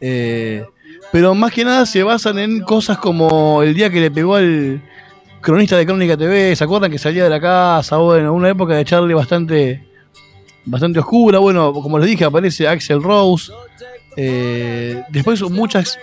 [0.00, 0.64] eh,
[1.12, 4.82] pero más que nada se basan en cosas como el día que le pegó al
[5.40, 7.98] cronista de Crónica TV, ¿se acuerdan que salía de la casa?
[7.98, 9.86] Bueno, una época de Charlie bastante,
[10.64, 13.52] bastante oscura, bueno, como les dije, aparece Axel Rose,
[14.16, 15.98] eh, después muchas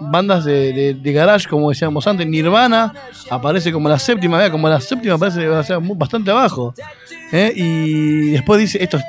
[0.00, 2.92] bandas de, garage, como decíamos antes, Nirvana
[3.30, 5.46] aparece como la séptima, vea, como la séptima aparece
[5.94, 6.74] bastante abajo.
[7.32, 7.52] ¿eh?
[7.54, 9.04] Y después dice, esto es-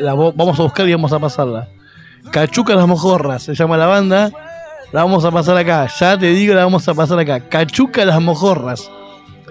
[0.00, 1.68] la vamos a buscar y vamos a pasarla.
[2.30, 4.30] Cachuca las mojorras, se llama la banda.
[4.92, 7.40] La vamos a pasar acá, ya te digo, la vamos a pasar acá.
[7.40, 8.90] Cachuca las mojorras.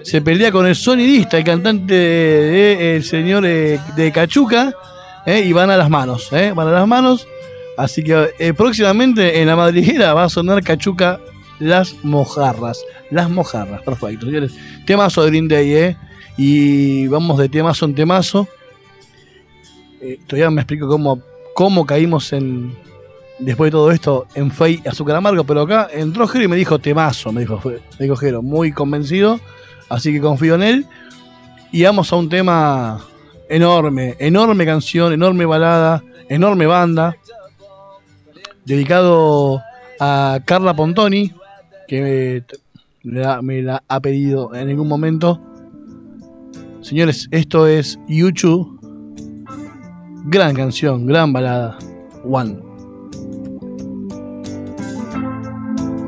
[0.04, 4.72] Se pelea con el sonidista, el cantante de, de- señor eh, de Cachuca,
[5.26, 5.40] ¿eh?
[5.40, 7.26] y van a las manos, van a las manos.
[7.82, 11.18] Así que eh, próximamente en la madriguera va a sonar Cachuca
[11.58, 12.84] las mojarras.
[13.10, 14.52] Las mojarras, perfecto, señores.
[14.86, 15.96] Temazo de Green Day, ¿eh?
[16.36, 18.46] Y vamos de temazo en temazo.
[20.00, 21.20] Eh, todavía me explico cómo,
[21.54, 22.72] cómo caímos en.
[23.40, 26.78] Después de todo esto, en Fey Azúcar Amargo, pero acá entró Jero y me dijo
[26.78, 29.40] temazo, me dijo, me dijo Jero, muy convencido,
[29.88, 30.86] así que confío en él.
[31.72, 33.00] Y vamos a un tema
[33.48, 37.16] enorme, enorme canción, enorme balada, enorme banda,
[38.64, 39.62] dedicado
[40.00, 41.32] a Carla Pontoni,
[41.88, 42.44] que
[43.04, 45.40] me, la, me la ha pedido en algún momento.
[46.80, 48.80] Señores, esto es YouTube.
[50.26, 51.78] Gran canción, gran balada.
[52.24, 52.72] One.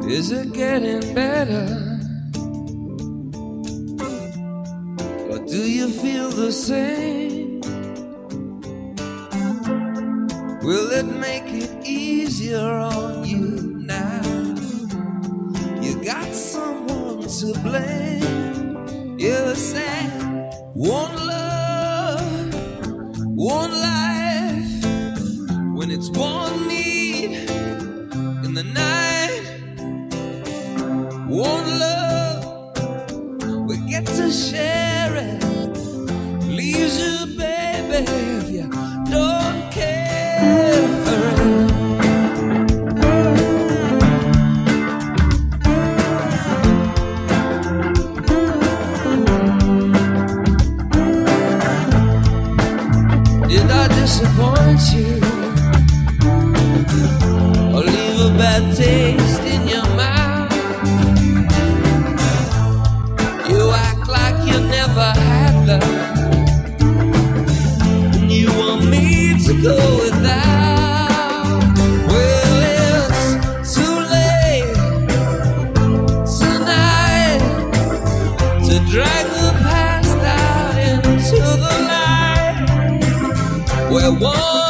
[0.09, 1.67] Is it getting better?
[5.31, 7.61] Or do you feel the same?
[10.63, 11.64] Will it make it
[12.55, 13.41] on you
[13.87, 14.23] now?
[15.83, 19.19] You got someone to blame.
[19.19, 20.11] You said
[20.75, 22.55] one love,
[23.37, 24.85] one life.
[25.77, 27.33] When it's one need
[28.45, 29.43] in the night.
[31.29, 32.45] One love,
[33.67, 35.43] we get to share it.
[36.45, 37.14] Leaves you,
[84.05, 84.64] We're one,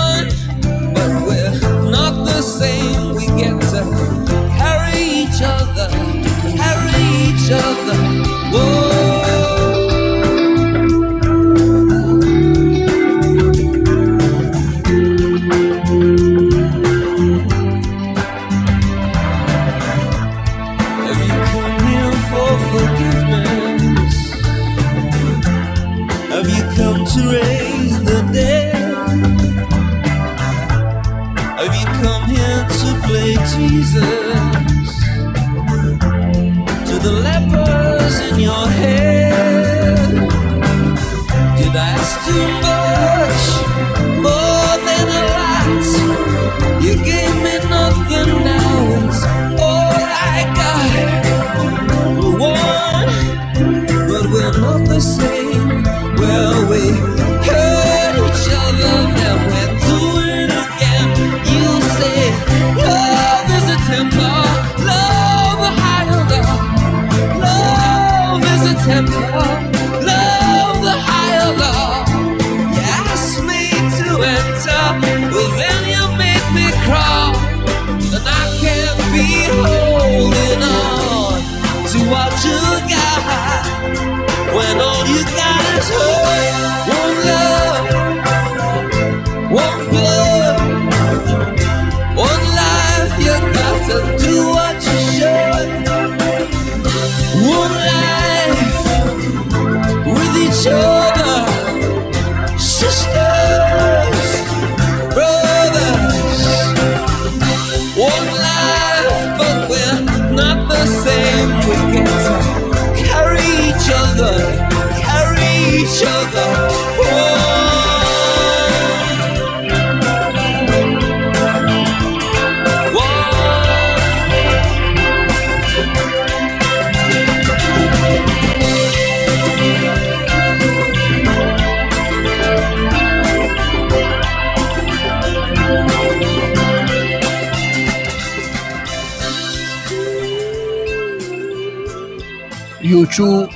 [143.15, 143.49] Yuchu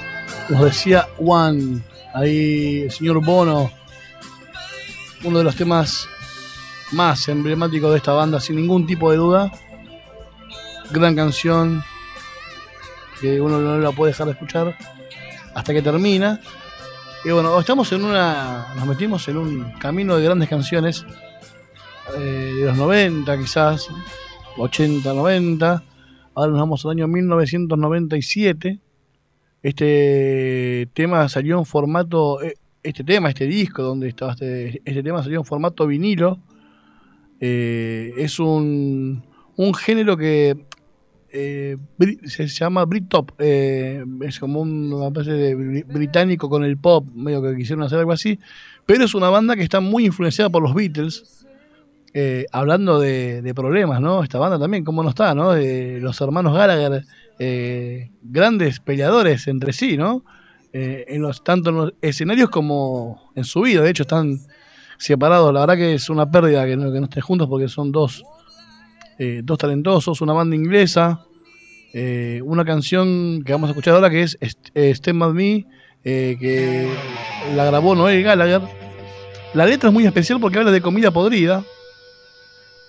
[0.51, 1.81] nos decía One,
[2.15, 3.73] ahí el señor Bono,
[5.25, 6.09] uno de los temas
[6.93, 9.51] más emblemáticos de esta banda, sin ningún tipo de duda.
[10.93, 11.83] Gran canción
[13.21, 14.77] que uno no la puede dejar de escuchar
[15.55, 16.41] hasta que termina.
[17.25, 18.75] Y bueno, estamos en una.
[18.77, 21.05] Nos metimos en un camino de grandes canciones
[22.17, 23.89] eh, de los 90, quizás,
[24.57, 25.83] 80, 90.
[26.37, 28.83] Ahora nos vamos al año 1997.
[29.63, 32.43] Este tema salió en formato.
[32.43, 36.39] eh, Este tema, este disco, donde estaba este, este tema salió en formato vinilo.
[37.41, 39.23] Eh, es un,
[39.57, 40.57] un género que
[41.33, 41.77] eh,
[42.25, 43.33] se llama Britpop.
[43.39, 47.85] eh, es como un- una especie de bri- británico con el pop, medio que quisieron
[47.85, 48.39] hacer algo así.
[48.87, 51.35] Pero es una banda que está muy influenciada por los Beatles.
[52.15, 54.23] eh, hablando de, de problemas, ¿no?
[54.25, 55.53] Esta banda también, ¿cómo no está, no?
[55.53, 57.05] De los hermanos Gallagher,
[57.39, 60.25] eh, grandes peleadores entre sí, ¿no?
[60.73, 63.83] Eh, en los, tanto en los escenarios como en su vida.
[63.83, 64.39] De hecho, están
[64.99, 65.53] separados.
[65.55, 68.23] La verdad que es una pérdida que no, que estén juntos porque son dos,
[69.19, 71.25] eh, dos talentosos, una banda inglesa.
[71.95, 75.67] eh, una canción que vamos a escuchar ahora que es St- Stand By Me,
[76.05, 76.89] que
[77.57, 78.61] la grabó Noel Gallagher.
[79.55, 81.65] La letra es muy especial porque habla de comida podrida.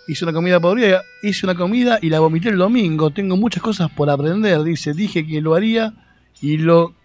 [0.10, 3.12] Hice una comida podrida, hice una comida y la vomité el domingo.
[3.12, 4.64] Tengo muchas cosas por aprender.
[4.64, 5.94] Dice, dije que lo haría
[6.42, 6.96] y lo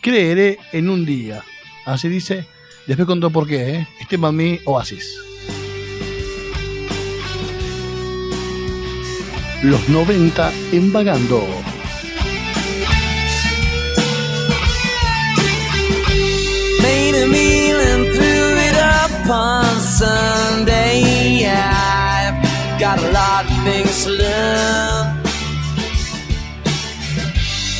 [0.00, 1.42] creeré en un día.
[1.84, 2.46] Así dice.
[2.86, 3.88] Después contó por qué, ¿eh?
[4.00, 5.18] Este mami Oasis.
[9.64, 11.44] Los 90 en vagando.
[16.80, 21.46] Made a meal and threw it up on Sunday.
[21.46, 22.01] I've
[22.82, 25.04] got a lot of things to learn.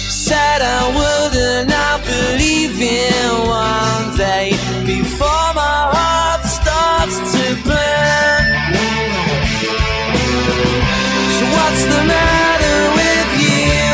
[0.08, 3.32] Said I wouldn't, I believe in
[3.66, 4.52] one day
[4.86, 8.44] before my heart starts to burn.
[11.36, 13.90] So what's the matter with you?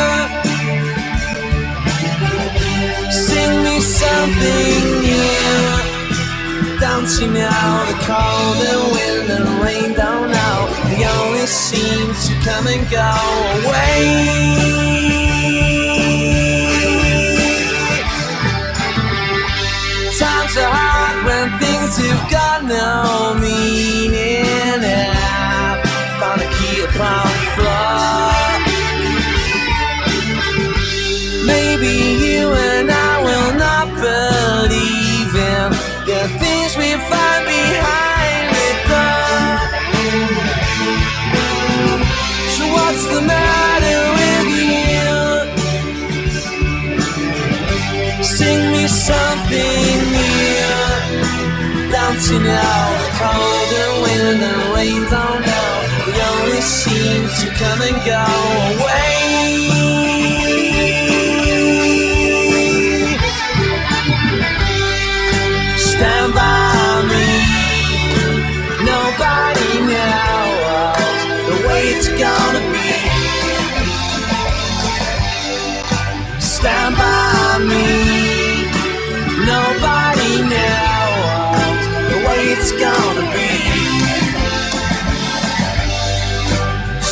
[3.29, 5.65] Sing me something new.
[6.85, 9.91] Don't you know the cold and wind and rain
[11.49, 13.11] don't know They only seem to come and go
[13.65, 14.03] away.
[20.19, 25.83] Times are hard when things have got no meaning And I've
[26.21, 28.33] found a key upon the floor.
[31.47, 31.93] Maybe
[32.25, 35.71] you and I will not believe in
[36.07, 38.08] the things we find behind
[50.15, 50.79] new.
[51.91, 55.71] Don't you know the cold and wind and rain don't know?
[56.07, 58.25] They only seem to come and go
[58.83, 60.18] away.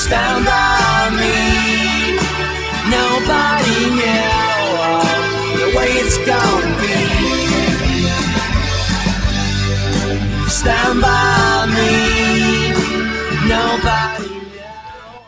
[0.06, 1.66] Stand by me.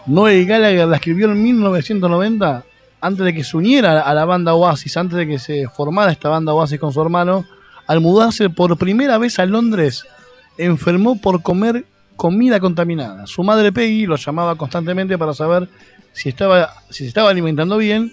[0.07, 2.65] Noel Gallagher la escribió en 1990,
[3.01, 6.29] antes de que se uniera a la banda Oasis, antes de que se formara esta
[6.29, 7.45] banda Oasis con su hermano.
[7.87, 10.07] Al mudarse por primera vez a Londres,
[10.57, 11.85] enfermó por comer
[12.19, 13.27] comida contaminada.
[13.29, 15.69] Su madre Peggy lo llamaba constantemente para saber
[16.13, 18.13] si, estaba, si se estaba alimentando bien.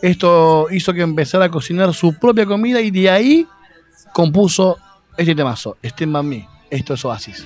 [0.00, 3.46] Esto hizo que empezara a cocinar su propia comida y de ahí
[4.14, 4.78] compuso
[5.18, 6.48] este temazo, Stand By Me.
[6.70, 7.44] Esto es Oasis.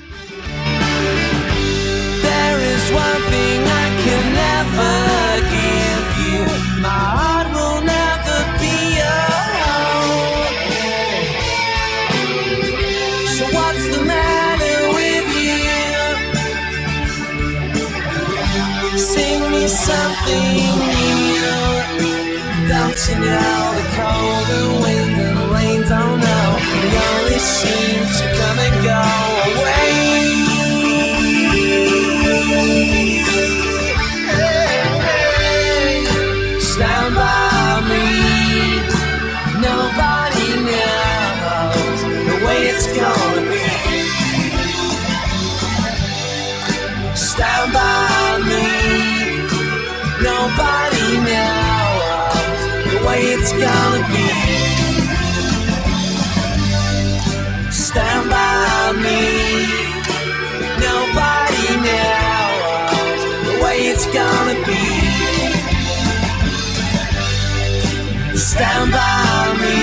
[20.30, 21.48] Something new.
[22.68, 22.96] Don't
[23.78, 26.48] the cold and wind and rain don't know?
[27.10, 27.38] Only
[28.18, 29.00] to come and go
[29.50, 29.90] away.
[34.30, 38.04] Hey, hey, stand by me.
[39.66, 42.60] Nobody knows the way
[50.50, 54.28] Nobody knows the way it's gonna be.
[57.70, 59.22] Stand by me.
[60.86, 64.84] Nobody knows the way it's gonna be.
[68.36, 69.78] Stand by me.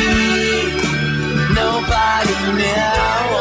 [1.56, 3.37] Nobody knows.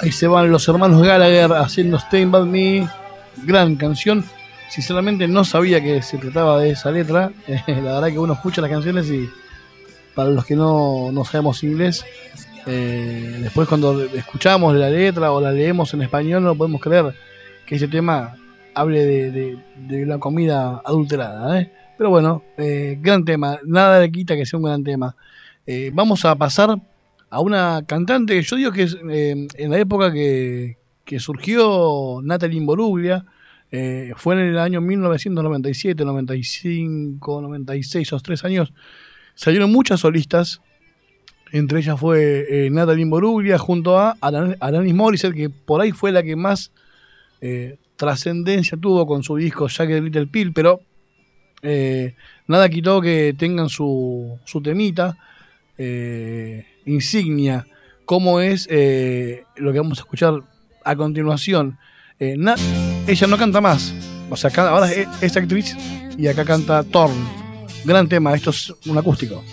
[0.00, 2.88] Ahí se van los hermanos Gallagher haciendo Stay By Me.
[3.44, 4.24] Gran canción.
[4.68, 7.32] Sinceramente no sabía que se trataba de esa letra.
[7.66, 9.28] La verdad que uno escucha las canciones y
[10.14, 12.04] para los que no, no sabemos inglés,
[12.66, 17.14] eh, después cuando escuchamos la letra o la leemos en español no podemos creer
[17.66, 18.34] que ese tema
[18.74, 21.60] hable de- de la comida adulterada.
[21.60, 21.70] ¿eh?
[21.98, 23.58] Pero bueno, eh, gran tema.
[23.64, 25.16] Nada le quita que sea un gran tema.
[25.66, 26.78] Eh, vamos a pasar
[27.28, 33.24] a una cantante yo digo que eh, en la época que, que surgió Natalie Imbruglia,
[33.72, 38.72] eh, fue en el año 1997, 95, 96, esos tres años,
[39.34, 40.60] salieron muchas solistas,
[41.50, 46.22] entre ellas fue Natalie Imbruglia junto a Alan- Alanis Morissette, que por ahí fue la
[46.22, 46.70] que más
[47.96, 50.80] trascendencia tuvo con su disco Jack the Little Pill, pero
[51.62, 52.14] eh,
[52.46, 55.16] nada quitó que tengan su, su temita,
[55.78, 57.66] eh, insignia,
[58.04, 60.42] como es eh, lo que vamos a escuchar
[60.84, 61.78] a continuación.
[62.18, 62.36] Eh,
[63.06, 63.92] ella no canta más,
[64.30, 65.76] o sea, ahora es, es actriz
[66.16, 67.16] y acá canta Torn.
[67.84, 69.44] Gran tema, esto es un acústico.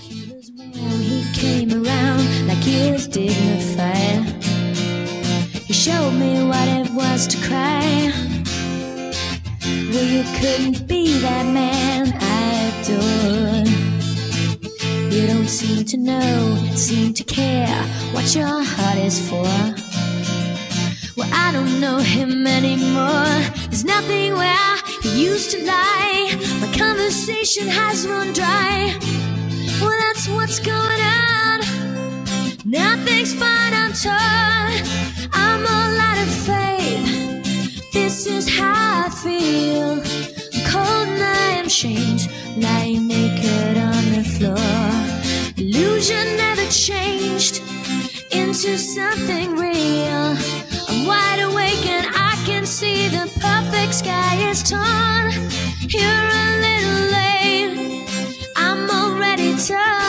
[9.93, 13.67] Well, you couldn't be that man I adored.
[15.13, 17.77] You don't seem to know, seem to care
[18.11, 19.45] what your heart is for.
[21.15, 23.37] Well, I don't know him anymore.
[23.69, 26.39] There's nothing where he used to lie.
[26.59, 28.97] My conversation has run dry.
[29.79, 31.59] Well, that's what's going on.
[32.65, 34.73] Nothing's fine, I'm torn.
[35.33, 37.32] I'm all out of faith.
[37.93, 40.01] This is how I feel.
[40.01, 42.27] I'm cold and I am shamed,
[42.57, 45.63] lying naked on the floor.
[45.63, 47.61] Illusion never changed
[48.31, 50.35] into something real.
[50.89, 55.31] I'm wide awake and I can see the perfect sky is torn.
[55.87, 58.07] You're a little late.
[58.55, 60.02] I'm already torn.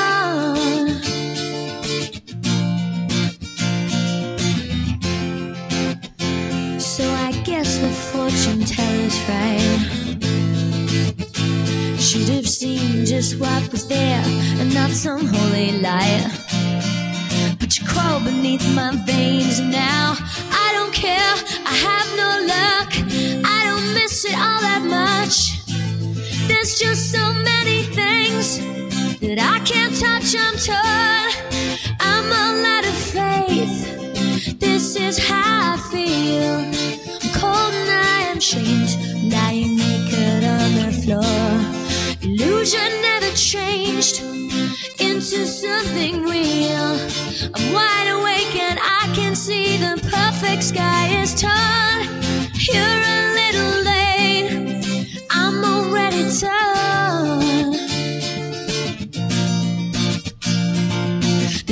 [8.35, 9.87] Fortune teller's right.
[11.99, 14.23] Should have seen just what was there
[14.59, 16.27] and not some holy light.
[17.61, 20.17] But you crawl beneath my veins now.
[20.51, 21.35] I don't care,
[21.65, 22.91] I have no luck.
[23.47, 25.65] I don't miss it all that much.
[26.49, 28.59] There's just so many things
[29.21, 30.35] that I can't touch.
[30.37, 31.31] I'm torn.
[32.01, 34.04] I'm all out of faith.
[34.65, 36.57] This is how I feel.
[37.23, 38.93] I'm cold and I am shamed,
[39.31, 41.45] lying naked on the floor.
[42.23, 44.23] illusion never changed
[44.99, 46.89] into something real.
[47.55, 51.99] I'm wide awake and I can see the perfect sky is torn.
[52.69, 56.74] You're a little late, I'm already torn.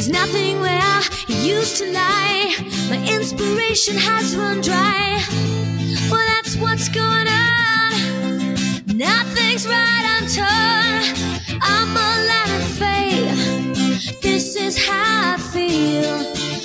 [0.02, 2.56] There's nothing where I used to lie.
[2.90, 5.22] My inspiration has run dry.
[6.10, 7.92] Well, that's what's going on.
[8.98, 11.60] Nothing's right, I'm torn.
[11.62, 14.20] I'm all out of faith.
[14.20, 16.16] This is how I feel.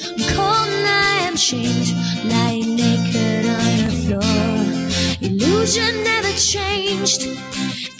[0.09, 1.93] I'm cold and I am shamed,
[2.25, 5.29] lying naked on the floor.
[5.29, 7.27] Illusion never changed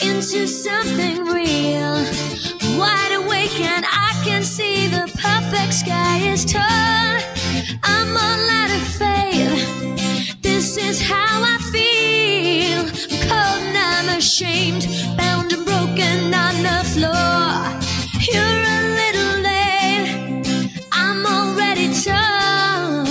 [0.02, 2.57] into something real.
[2.78, 7.22] Wide awake and I can see the perfect sky is torn.
[7.84, 10.42] I'm all out of faith.
[10.42, 12.82] This is how I feel.
[13.12, 14.88] I'm cold and I'm ashamed,
[15.18, 17.74] bound and broken on the floor.
[18.30, 20.46] You're a little late.
[20.92, 23.08] I'm already torn.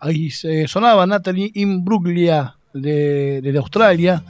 [0.00, 4.22] Ahí se sonaba Natalie Imbruglia de, de Australia.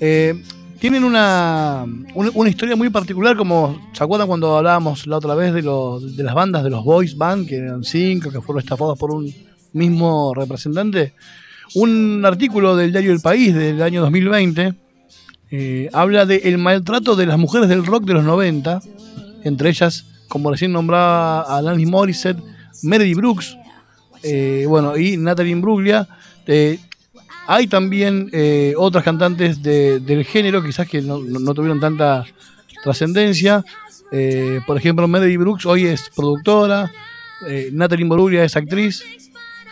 [0.00, 0.42] Eh,
[0.78, 5.54] tienen una, una, una historia muy particular, como se acuerdan cuando hablábamos la otra vez
[5.54, 8.98] de, los, de las bandas de los boys band, que eran cinco, que fueron estafados
[8.98, 9.32] por un
[9.72, 11.14] mismo representante.
[11.74, 14.74] Un artículo del diario El País del año 2020
[15.50, 18.82] eh, habla del maltrato de las mujeres del rock de los 90,
[19.44, 22.42] entre ellas, como recién nombraba Alanis Morissette,
[22.82, 23.56] Meredith Brooks,
[24.22, 26.08] eh, bueno, y Natalie Imbruglia.
[27.46, 31.18] Hay también eh, otras cantantes de- del género, quizás que no,
[31.54, 32.24] tuvieron tanta
[32.82, 33.64] trascendencia.
[34.12, 36.90] Eh, por ejemplo, Meredith Brooks hoy es productora,
[37.48, 39.02] eh, Natalie Imbruglia es actriz.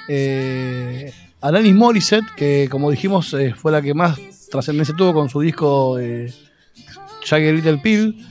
[0.08, 4.18] Eh, Alanis Morissette, que como dijimos fue la que más
[4.50, 5.96] trascendencia tuvo con su disco
[7.24, 8.26] Jagger Little Pill.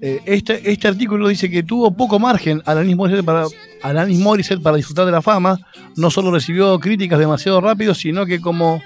[0.00, 3.46] Este, este artículo dice que tuvo poco margen Alanis Morissette, para,
[3.82, 5.58] Alanis Morissette para disfrutar de la fama.
[5.96, 8.80] No solo recibió críticas demasiado rápido, sino que como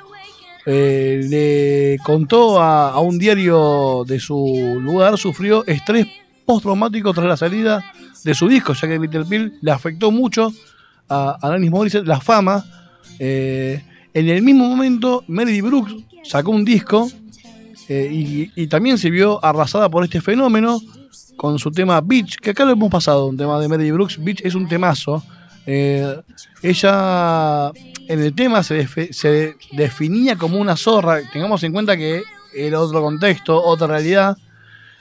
[0.65, 6.07] eh, le contó a, un diario de su lugar, sufrió estrés
[6.45, 7.85] postraumático tras la salida
[8.25, 10.53] de su disco, ya que Little Pill le afectó mucho
[11.09, 12.65] a Alanis Morissette la fama.
[13.19, 13.83] Eh,
[14.13, 15.95] en el mismo momento, Meredith Brooks
[16.25, 17.09] sacó un disco
[17.89, 20.81] eh, y también se vio arrasada por este fenómeno
[21.37, 24.25] con su tema Beach, que acá lo hemos pasado, un tema de Meredith Brooks.
[24.25, 25.23] Beach es un temazo.
[25.67, 26.21] Eh,
[26.63, 27.71] ella
[28.09, 31.21] en el tema se definía como una zorra.
[31.33, 32.23] Tengamos en cuenta que
[32.55, 34.37] era otro contexto, otra realidad.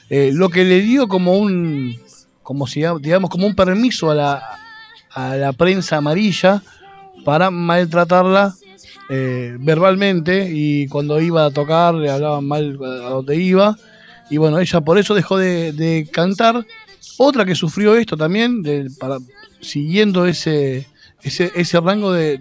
[0.09, 1.95] Eh, lo que le dio como un,
[2.43, 4.43] como si digamos, como un permiso a la,
[5.11, 6.61] a la prensa amarilla
[7.23, 8.53] para maltratarla
[9.09, 13.77] eh, verbalmente y cuando iba a tocar le hablaban mal a donde iba
[14.29, 16.65] y bueno, ella por eso dejó de, cantar.
[17.17, 19.17] Otra que sufrió esto también, de- para,
[19.61, 20.87] siguiendo ese,
[21.23, 22.39] ese, ese rango de,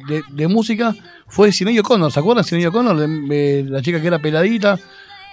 [0.49, 0.95] música,
[1.29, 2.11] fue Sinead O'Connor.
[2.13, 2.97] ¿Se acuerdan Sinead O'Connor?
[3.71, 4.79] La chica que era peladita.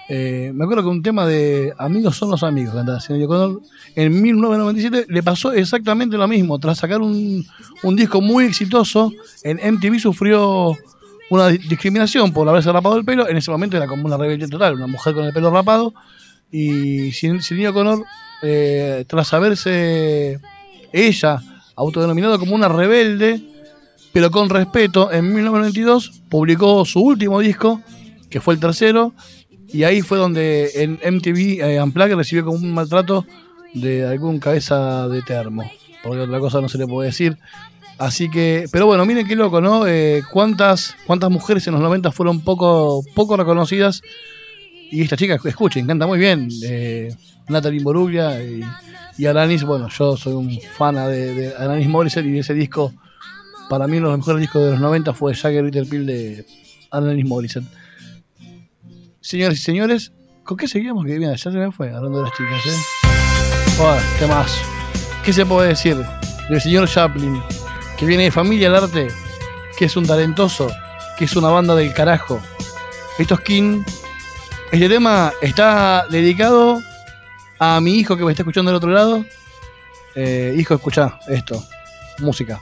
[0.10, 3.62] Eh, me acuerdo que un tema de Amigos son los amigos, cantaba Sinead O'Connor.
[3.96, 6.60] En 1997 le pasó exactamente lo mismo.
[6.60, 7.46] Tras sacar un,
[7.84, 9.12] un disco muy exitoso,
[9.44, 10.78] en MTV sufrió
[11.30, 13.28] una di- discriminación por haberse rapado el pelo.
[13.28, 15.94] En ese momento era como una rebelión total, una mujer con el pelo rapado.
[16.52, 18.04] Y Sin- Sinead O'Connor,
[18.44, 20.40] eh, tras haberse
[20.92, 21.42] ella
[21.76, 23.42] autodenominado como una rebelde,
[24.14, 27.82] pero con respeto, en 1992 publicó su último disco,
[28.30, 29.14] que fue el tercero,
[29.74, 33.26] y ahí fue donde en MTV eh, Unplugged recibió como un maltrato
[33.74, 35.64] de algún cabeza de termo,
[36.04, 37.38] porque otra cosa no se le puede decir.
[37.98, 39.86] Así que, pero bueno, miren qué loco, ¿no?
[39.88, 44.02] Eh, cuántas, cuántas mujeres en los 90 fueron poco, poco reconocidas.
[44.92, 46.50] Y esta chica, escuchen, canta muy bien.
[46.64, 47.16] Eh,
[47.48, 48.62] Natalie Imbruglia y,
[49.18, 52.94] y Alanis, bueno, yo soy un fan de, Alanis Morissette y ese disco,
[53.70, 56.46] para mí uno de los mejores discos de los 90 fue Jagger Little de
[56.92, 57.66] Alanis Morissette.
[59.22, 60.12] Señores y señores,
[60.44, 61.06] ¿con qué seguíamos?
[61.06, 63.02] Que mira, ya se me fue, hablando de las chicas, ¿eh?
[64.20, 64.62] Qué más.
[65.24, 65.98] ¿Qué se puede decir
[66.50, 67.42] del señor Chaplin?
[67.98, 69.08] Que viene de familia del arte,
[69.78, 70.70] que es un talentoso,
[71.18, 72.42] que es una banda del carajo.
[73.18, 73.84] Esto es King.
[74.72, 76.82] Este tema está dedicado
[77.60, 79.26] a mi hijo que me está escuchando del otro lado.
[80.16, 81.62] Eh, hijo, escucha esto.
[82.20, 82.62] Música.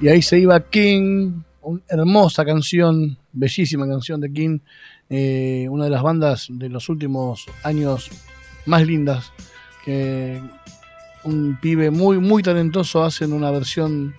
[0.00, 4.58] Y ahí se iba King, una hermosa canción, bellísima canción de King,
[5.08, 8.10] eh, una de las bandas de los últimos años
[8.66, 9.32] más lindas,
[9.84, 10.40] que
[11.24, 14.14] un pibe muy, muy talentoso hacen una versión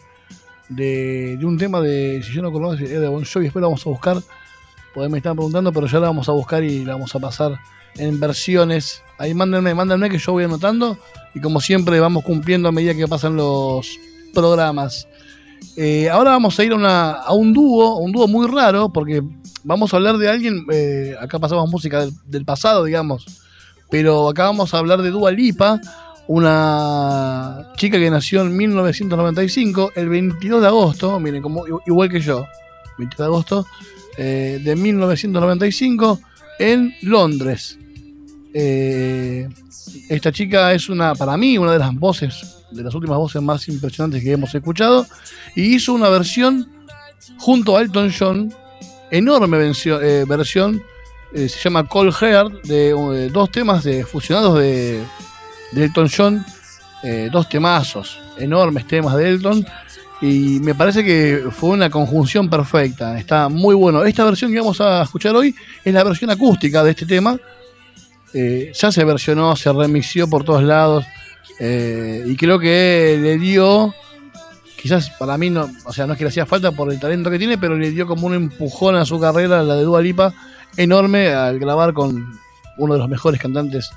[0.70, 3.86] de, un tema de, si yo no conozco, es de Bon Jovi, después la vamos
[3.86, 4.18] a buscar,
[4.94, 7.60] porque me están preguntando, pero ya la vamos a buscar y la vamos a pasar
[7.98, 9.04] en versiones.
[9.20, 10.98] Ahí mándenme, mándenme que yo voy anotando
[11.36, 14.00] y como siempre vamos cumpliendo a medida que pasan los
[14.34, 15.08] programas.
[15.76, 19.22] Eh, ahora vamos a ir a, un dúo, un dúo muy raro, porque
[19.64, 23.26] vamos a hablar de alguien, eh, acá pasamos música del, pasado, digamos,
[23.90, 25.80] pero acá vamos a hablar de Dua Lipa,
[26.28, 31.44] una chica que nació en 1995, el 22 de agosto, miren,
[31.86, 32.46] igual que yo,
[32.98, 33.68] 22 de agosto
[34.18, 36.20] eh, de 1995
[36.60, 37.78] en Londres.
[38.54, 43.68] Esta chica es una, para mí, una de las voces, de las últimas voces más
[43.68, 45.06] impresionantes que hemos escuchado.
[45.56, 46.70] Y hizo una versión
[47.38, 48.54] junto a Elton John,
[49.12, 50.82] enorme eh, versión,
[51.34, 55.04] eh, se llama Cold Heart, de eh, dos temas de, fusionados de,
[55.76, 56.46] Elton John,
[57.32, 59.66] dos temazos, enormes temas de Elton.
[60.20, 63.20] Y me parece que fue una conjunción perfecta.
[63.20, 64.04] Está muy bueno.
[64.04, 65.54] Esta versión que vamos a escuchar hoy
[65.84, 67.38] es la versión acústica de este tema.
[68.34, 71.06] Ya se versionó, se remixió por todos lados.
[71.60, 73.94] Eh, y creo que le dio.
[74.82, 77.32] Quizás para mí no, o sea, no es que le hacía falta por el talento
[77.32, 80.34] que tiene, pero le dio como un empujón a su carrera, la de Dua Lipa,
[80.78, 82.40] enorme al grabar con
[82.78, 83.90] uno de los mejores cantantes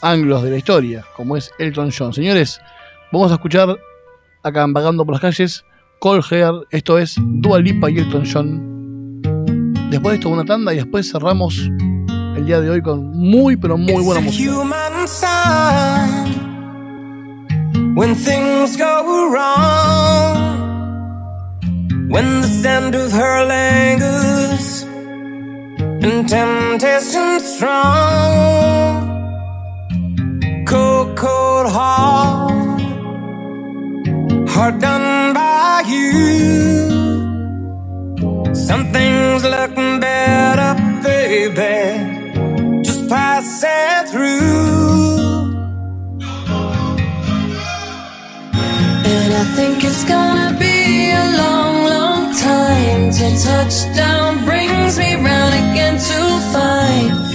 [0.00, 2.12] anglos de la historia, como es Elton John.
[2.12, 2.60] Señores,
[3.10, 3.76] vamos a escuchar
[4.42, 5.64] acá Vagando por las calles,
[5.98, 9.22] Cold Hair, esto es Dua Lipa y Elton John.
[9.90, 11.58] Después de esto una tanda y después cerramos
[12.36, 14.52] el día de hoy con muy pero muy buena música.
[18.02, 20.34] When things go wrong.
[22.14, 24.82] When the scent of her lingers
[26.04, 28.92] and temptation strong.
[30.66, 32.80] Cold, cold heart,
[34.54, 36.10] heart done by you.
[38.52, 40.72] Something's looking better,
[41.04, 42.11] baby.
[49.54, 56.20] Think it's gonna be a long, long time till touchdown brings me round again to
[56.52, 57.31] find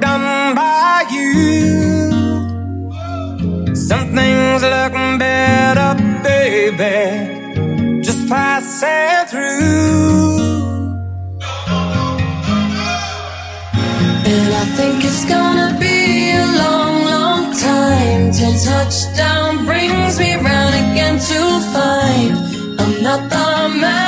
[0.00, 2.14] done by you.
[3.74, 10.38] Some things look better, baby, just passing through.
[14.30, 20.74] And I think it's gonna be a long, long time till touchdown brings me round
[20.82, 21.40] again to
[21.72, 22.32] find
[22.80, 24.07] I'm not the man.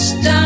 [0.00, 0.39] Till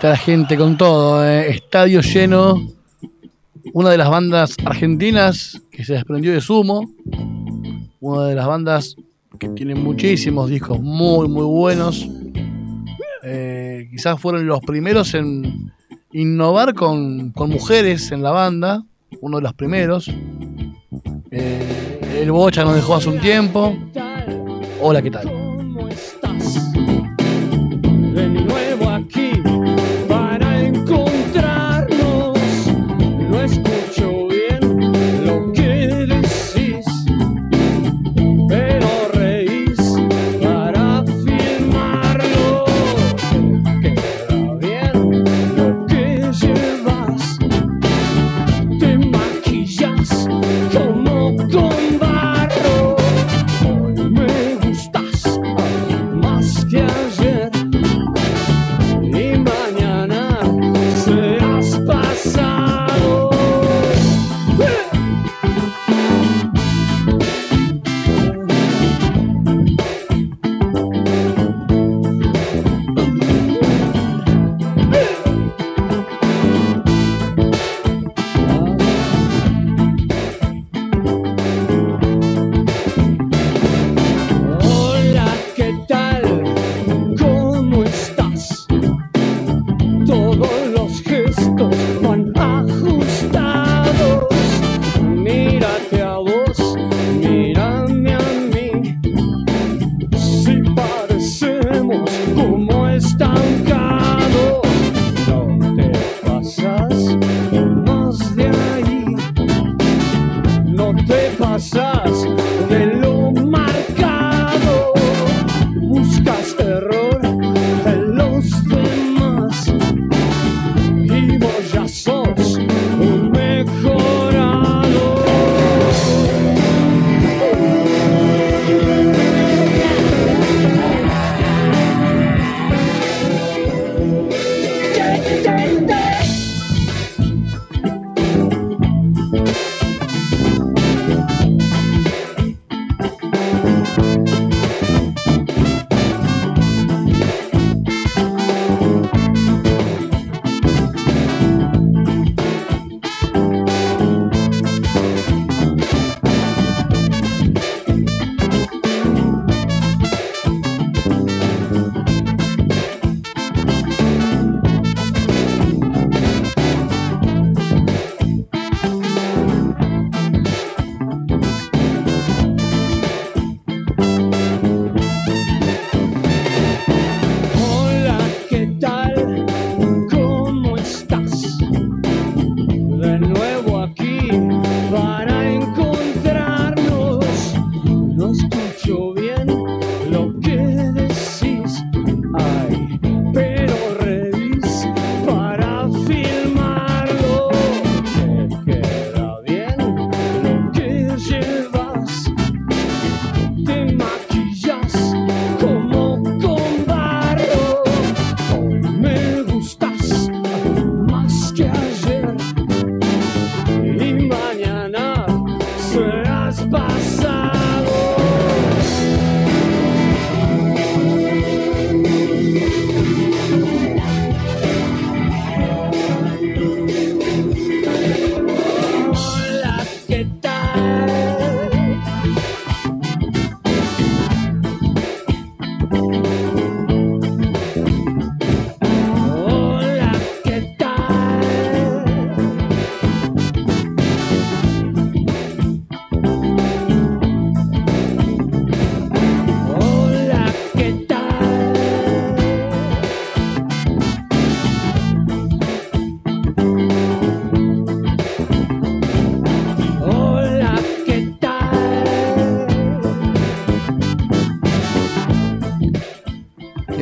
[0.00, 1.50] está la gente con todo, eh.
[1.50, 2.66] estadio lleno.
[3.74, 6.90] Una de las bandas argentinas que se desprendió de Sumo.
[8.00, 8.96] Una de las bandas
[9.38, 12.08] que tiene muchísimos discos muy, muy buenos.
[13.24, 15.70] Eh, quizás fueron los primeros en
[16.12, 18.82] innovar con, con mujeres en la banda.
[19.20, 20.10] Uno de los primeros.
[21.30, 23.76] Eh, el Bocha nos dejó hace un tiempo.
[24.80, 25.39] Hola, ¿qué tal?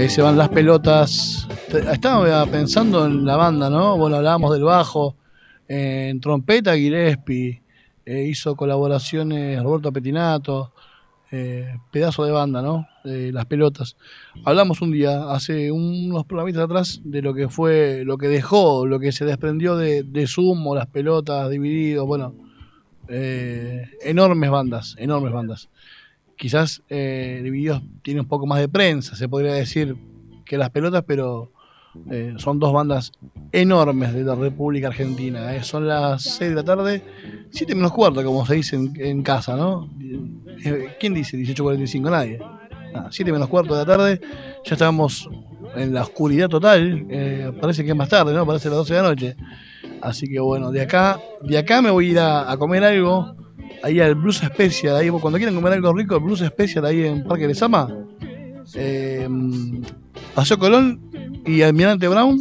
[0.09, 1.47] Se van las pelotas.
[1.93, 3.97] Estaba pensando en la banda, ¿no?
[3.97, 5.15] Bueno, hablábamos del bajo.
[5.69, 7.63] en trompeta, Gillespie.
[8.05, 10.73] eh, hizo colaboraciones Roberto Petinato.
[11.31, 12.89] eh, pedazo de banda, ¿no?
[13.05, 13.97] Las pelotas.
[14.45, 18.99] Hablamos un día, hace unos programitas atrás, de lo que fue, lo que dejó, lo
[18.99, 22.35] que se desprendió de, de Sumo, las pelotas, divididos, bueno.
[23.09, 25.69] eh, enormes bandas, enormes bandas.
[26.39, 29.97] Quizás eh, Divididos tiene un poco más de prensa, se podría decir,
[30.47, 31.51] que las pelotas, pero
[32.11, 33.13] eh, son dos bandas
[33.51, 35.55] enormes de la República Argentina.
[35.55, 35.65] eh.
[35.65, 37.03] Son las 6 de la tarde,
[37.51, 39.91] 7 menos cuarto, como se dice en, casa, ¿no?
[40.65, 42.11] Eh, ¿Quién dice 18.45?
[42.11, 42.39] Nadie.
[42.95, 44.21] Ah, 7 menos cuarto de la tarde,
[44.65, 45.29] ya estamos
[45.75, 47.05] en la oscuridad total.
[47.11, 48.47] eh, parece que es más tarde, ¿no?
[48.47, 49.37] Parece las 12 de la noche.
[50.01, 53.35] Así que bueno, de acá, de acá me voy a ir a comer algo.
[53.83, 57.25] Ahí al Blues Special, ahí cuando quieran comer algo rico, el Blues Special ahí en
[57.25, 57.89] Parque de Sama.
[58.75, 59.29] Eh,
[60.35, 61.01] Paseo Colón
[61.47, 62.41] y Almirante Brown.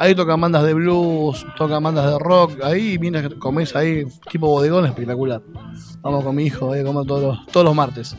[0.00, 2.62] Ahí tocan bandas de blues, tocan bandas de rock.
[2.62, 5.42] Ahí mientras comes ahí, tipo bodegón, espectacular.
[6.02, 8.16] Vamos con mi hijo, a comer todos los, todos los martes.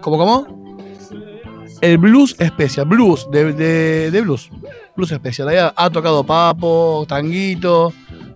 [0.00, 0.76] ¿Cómo, cómo?
[1.80, 4.48] El Blues Special, Blues, de, de- de Blues.
[4.96, 5.48] Blues Special.
[5.48, 7.92] Ahí ha, ha tocado Papo, Tanguito.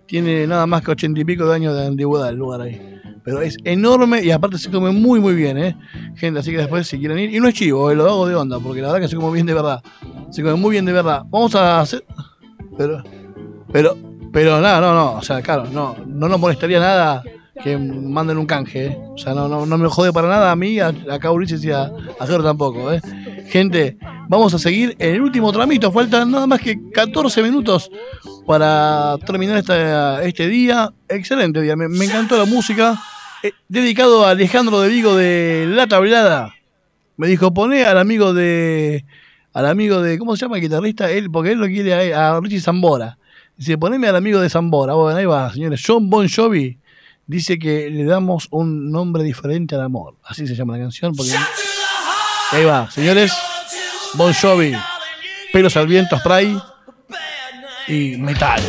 [0.07, 2.94] Tiene nada más que ochenta y pico de años de antigüedad el lugar ahí.
[3.25, 5.77] Pero es enorme y aparte se come muy, muy bien, ¿eh?
[6.17, 7.35] Gente, así que después si quieren ir.
[7.35, 9.33] Y no es chivo, eh, lo hago de onda, porque la verdad que se come
[9.33, 9.83] bien de verdad.
[10.31, 11.23] Se come muy bien de verdad.
[11.31, 12.05] Vamos a hacer.
[12.77, 13.03] Pero.
[13.73, 13.97] Pero.
[14.33, 15.13] Pero nada, no, no.
[15.15, 15.97] O sea, claro, no.
[16.07, 17.23] No nos molestaría nada
[17.63, 18.99] que manden un canje, ¿eh?
[19.15, 21.71] O sea, no, no, no me jode para nada a mí, a, acá Ulises y
[21.71, 21.85] a,
[22.19, 23.01] a tampoco, ¿eh?
[23.49, 23.97] Gente,
[24.29, 25.91] vamos a seguir en el último tramito.
[25.93, 27.91] Faltan nada más que 14 minutos
[28.47, 30.93] para terminar esta- este día.
[31.09, 33.01] Excelente día, me encantó la música.
[33.45, 36.55] Eh, dedicado a Alejandro de Vigo de La Tablada.
[37.19, 39.05] Me dijo, poné al amigo de.
[39.53, 40.19] Al amigo de.
[40.19, 41.11] ¿Cómo se llama el guitarrista?
[41.11, 43.19] Él, porque él lo quiere a, a Richie Zambora.
[43.55, 44.95] Dice, poneme al amigo de Zambora.
[44.95, 45.83] Bueno, ahí va, señores.
[45.87, 46.79] John Bon Jovi
[47.27, 50.15] dice que le damos un nombre diferente al amor.
[50.25, 51.13] Así se llama la canción.
[52.51, 53.31] Ahí va, señores.
[54.15, 54.75] Bon Jovi,
[55.53, 56.59] pelos al viento, spray
[57.89, 58.63] y metal.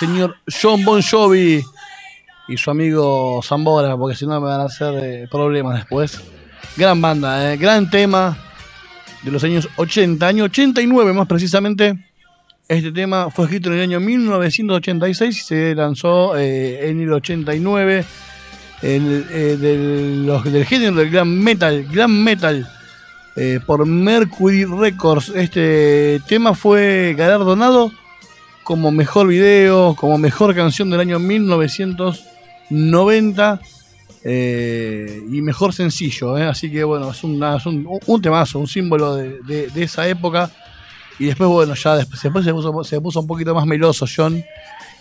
[0.00, 1.62] Señor John Bon Jovi
[2.48, 6.20] y su amigo Zambora, porque si no me van a hacer eh, problemas después.
[6.76, 8.36] Gran banda, eh, gran tema
[9.22, 11.98] de los años 80, año 89 más precisamente.
[12.66, 18.04] Este tema fue escrito en el año 1986 y se lanzó eh, en el 89
[18.82, 22.66] el, del, los- del género del glam metal, metal
[23.66, 25.30] por Mercury Records.
[25.34, 27.90] Este tema fue galardonado
[28.70, 33.60] como mejor video, como mejor canción del año 1990
[34.22, 36.38] eh, y mejor sencillo.
[36.38, 36.44] eh.
[36.44, 37.42] Así que bueno, es, un,
[38.06, 40.52] un temazo, un símbolo de, esa época.
[41.18, 44.40] Y después, bueno, ya después, después se, puso, se puso un poquito más meloso John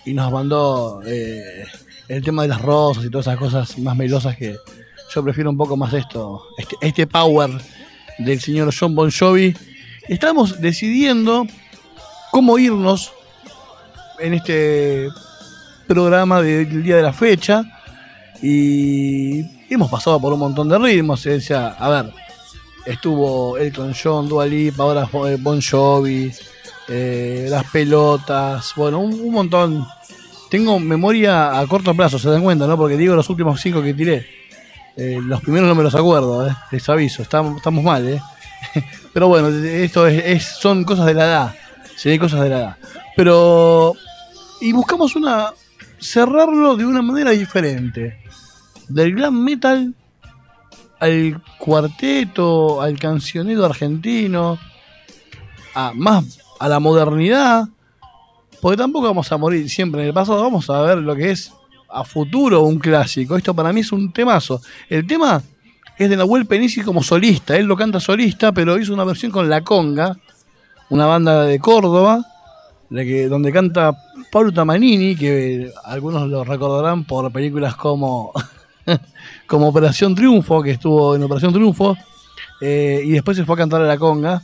[0.03, 1.63] y nos mandó eh,
[2.07, 4.57] el tema de las rosas y todas esas cosas más melosas que
[5.13, 7.51] yo prefiero un poco más esto, este, este power
[8.17, 9.55] del señor John Bon Jovi.
[10.07, 11.45] Estamos decidiendo
[12.31, 13.13] cómo irnos
[14.19, 15.09] en este
[15.87, 17.63] programa del día de la fecha
[18.41, 21.25] y hemos pasado por un montón de ritmos.
[21.25, 22.13] O sea, a ver,
[22.85, 26.31] estuvo Elton John, Dua Lipa, ahora eh, Bon Jovi,
[26.87, 29.85] eh, las pelotas, bueno, un, montón.
[30.49, 32.75] Tengo memoria a corto plazo, se dan cuenta, ¿no?
[32.77, 34.25] Porque digo los últimos cinco que tiré.
[34.97, 36.53] Eh, los primeros no me los acuerdo, ¿eh?
[36.71, 38.21] les aviso, estamos, mal, ¿eh?
[39.13, 41.55] Pero bueno, esto es, son cosas de la edad,
[41.95, 42.77] sí, cosas de la edad.
[43.15, 43.95] Pero,
[44.61, 45.53] y buscamos una,
[45.99, 48.19] cerrarlo de una manera diferente.
[48.87, 49.93] Del glam metal
[50.99, 54.57] al cuarteto, al cancionero argentino,
[55.73, 57.67] a más a la modernidad,
[58.61, 61.53] porque tampoco vamos a morir siempre en el pasado, vamos a ver lo que es
[61.87, 63.37] a futuro un clásico.
[63.37, 64.61] Esto para mí es un temazo.
[64.89, 65.41] El tema
[65.97, 69.49] es de Nahuel Penici como solista, él lo canta solista, pero hizo una versión con
[69.49, 70.17] La Conga,
[70.89, 72.25] una banda de Córdoba,
[72.89, 73.97] la que, donde canta
[74.31, 78.31] Pablo Tamanini, que algunos lo recordarán por películas como
[79.47, 81.97] como Operación Triunfo, que estuvo en Operación Triunfo,
[82.61, 84.41] eh, y después se fue a cantar a La Conga,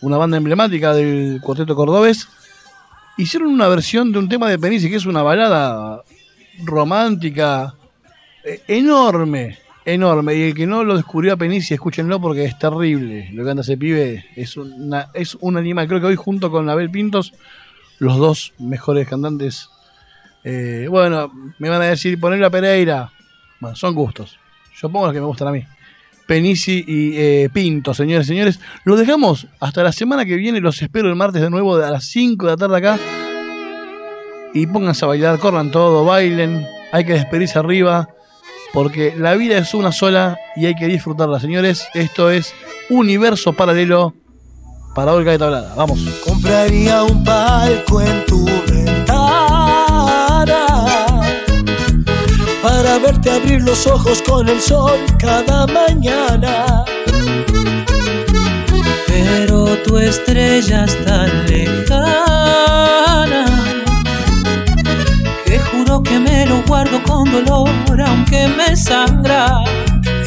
[0.00, 2.28] una banda emblemática del cuarteto cordobés.
[3.16, 6.02] Hicieron una versión de un tema de Penici que es una balada
[6.64, 7.74] romántica
[8.44, 10.36] eh, enorme, enorme.
[10.36, 13.30] Y el que no lo descubrió a Penici, escúchenlo porque es terrible.
[13.32, 15.88] Lo que anda ese pibe es, una, es un animal.
[15.88, 17.32] Creo que hoy junto con Abel Pintos,
[17.98, 19.70] los dos mejores cantantes.
[20.44, 23.12] eh, bueno, me van a decir ponerlo a Pereira.
[23.60, 24.38] Bueno, son gustos.
[24.80, 25.64] Yo pongo los que me gustan a mí.
[26.26, 28.60] Penici y eh, Pinto, señores y señores.
[28.84, 30.60] Los dejamos hasta la semana que viene.
[30.60, 32.98] Los espero el martes de nuevo a las 5 de la tarde acá.
[34.54, 36.66] Y pónganse a bailar, corran todo, bailen.
[36.92, 38.08] Hay que despedirse arriba.
[38.72, 41.88] Porque la vida es una sola y hay que disfrutarla, señores.
[41.94, 42.54] Esto es
[42.90, 44.14] Universo Paralelo
[44.98, 45.72] para Olga de Tablada.
[45.76, 46.00] Vamos.
[46.26, 49.06] Compraría un palco en tu ventana
[52.60, 56.84] para verte abrir los ojos con el sol cada mañana.
[59.06, 63.44] Pero tu estrella es tan lejana
[65.46, 67.70] que juro que me lo guardo con dolor
[68.04, 69.62] aunque me sangra.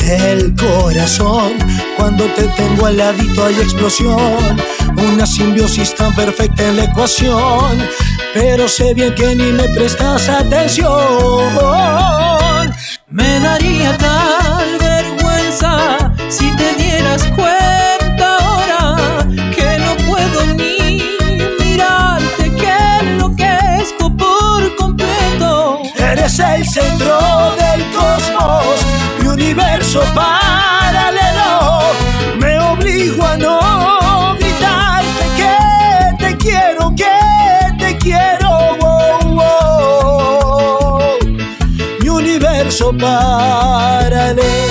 [0.07, 1.57] El corazón,
[2.01, 4.59] cuando te tengo al ladito hay explosión,
[4.97, 7.77] una simbiosis tan perfecta en la ecuación,
[8.33, 10.89] pero sé bien que ni me prestas atención.
[13.07, 21.03] Me daría tal vergüenza si te dieras cuenta ahora que no puedo ni
[21.59, 25.83] mirarte, que enloquezco por completo.
[25.97, 27.19] Eres el centro
[27.61, 28.75] del cosmos,
[29.19, 30.40] mi universo paralelo.
[42.81, 44.41] Universo paralelo.
[44.41, 44.70] Por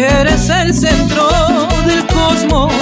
[0.00, 1.28] Eres el centro
[1.84, 2.72] del cosmos.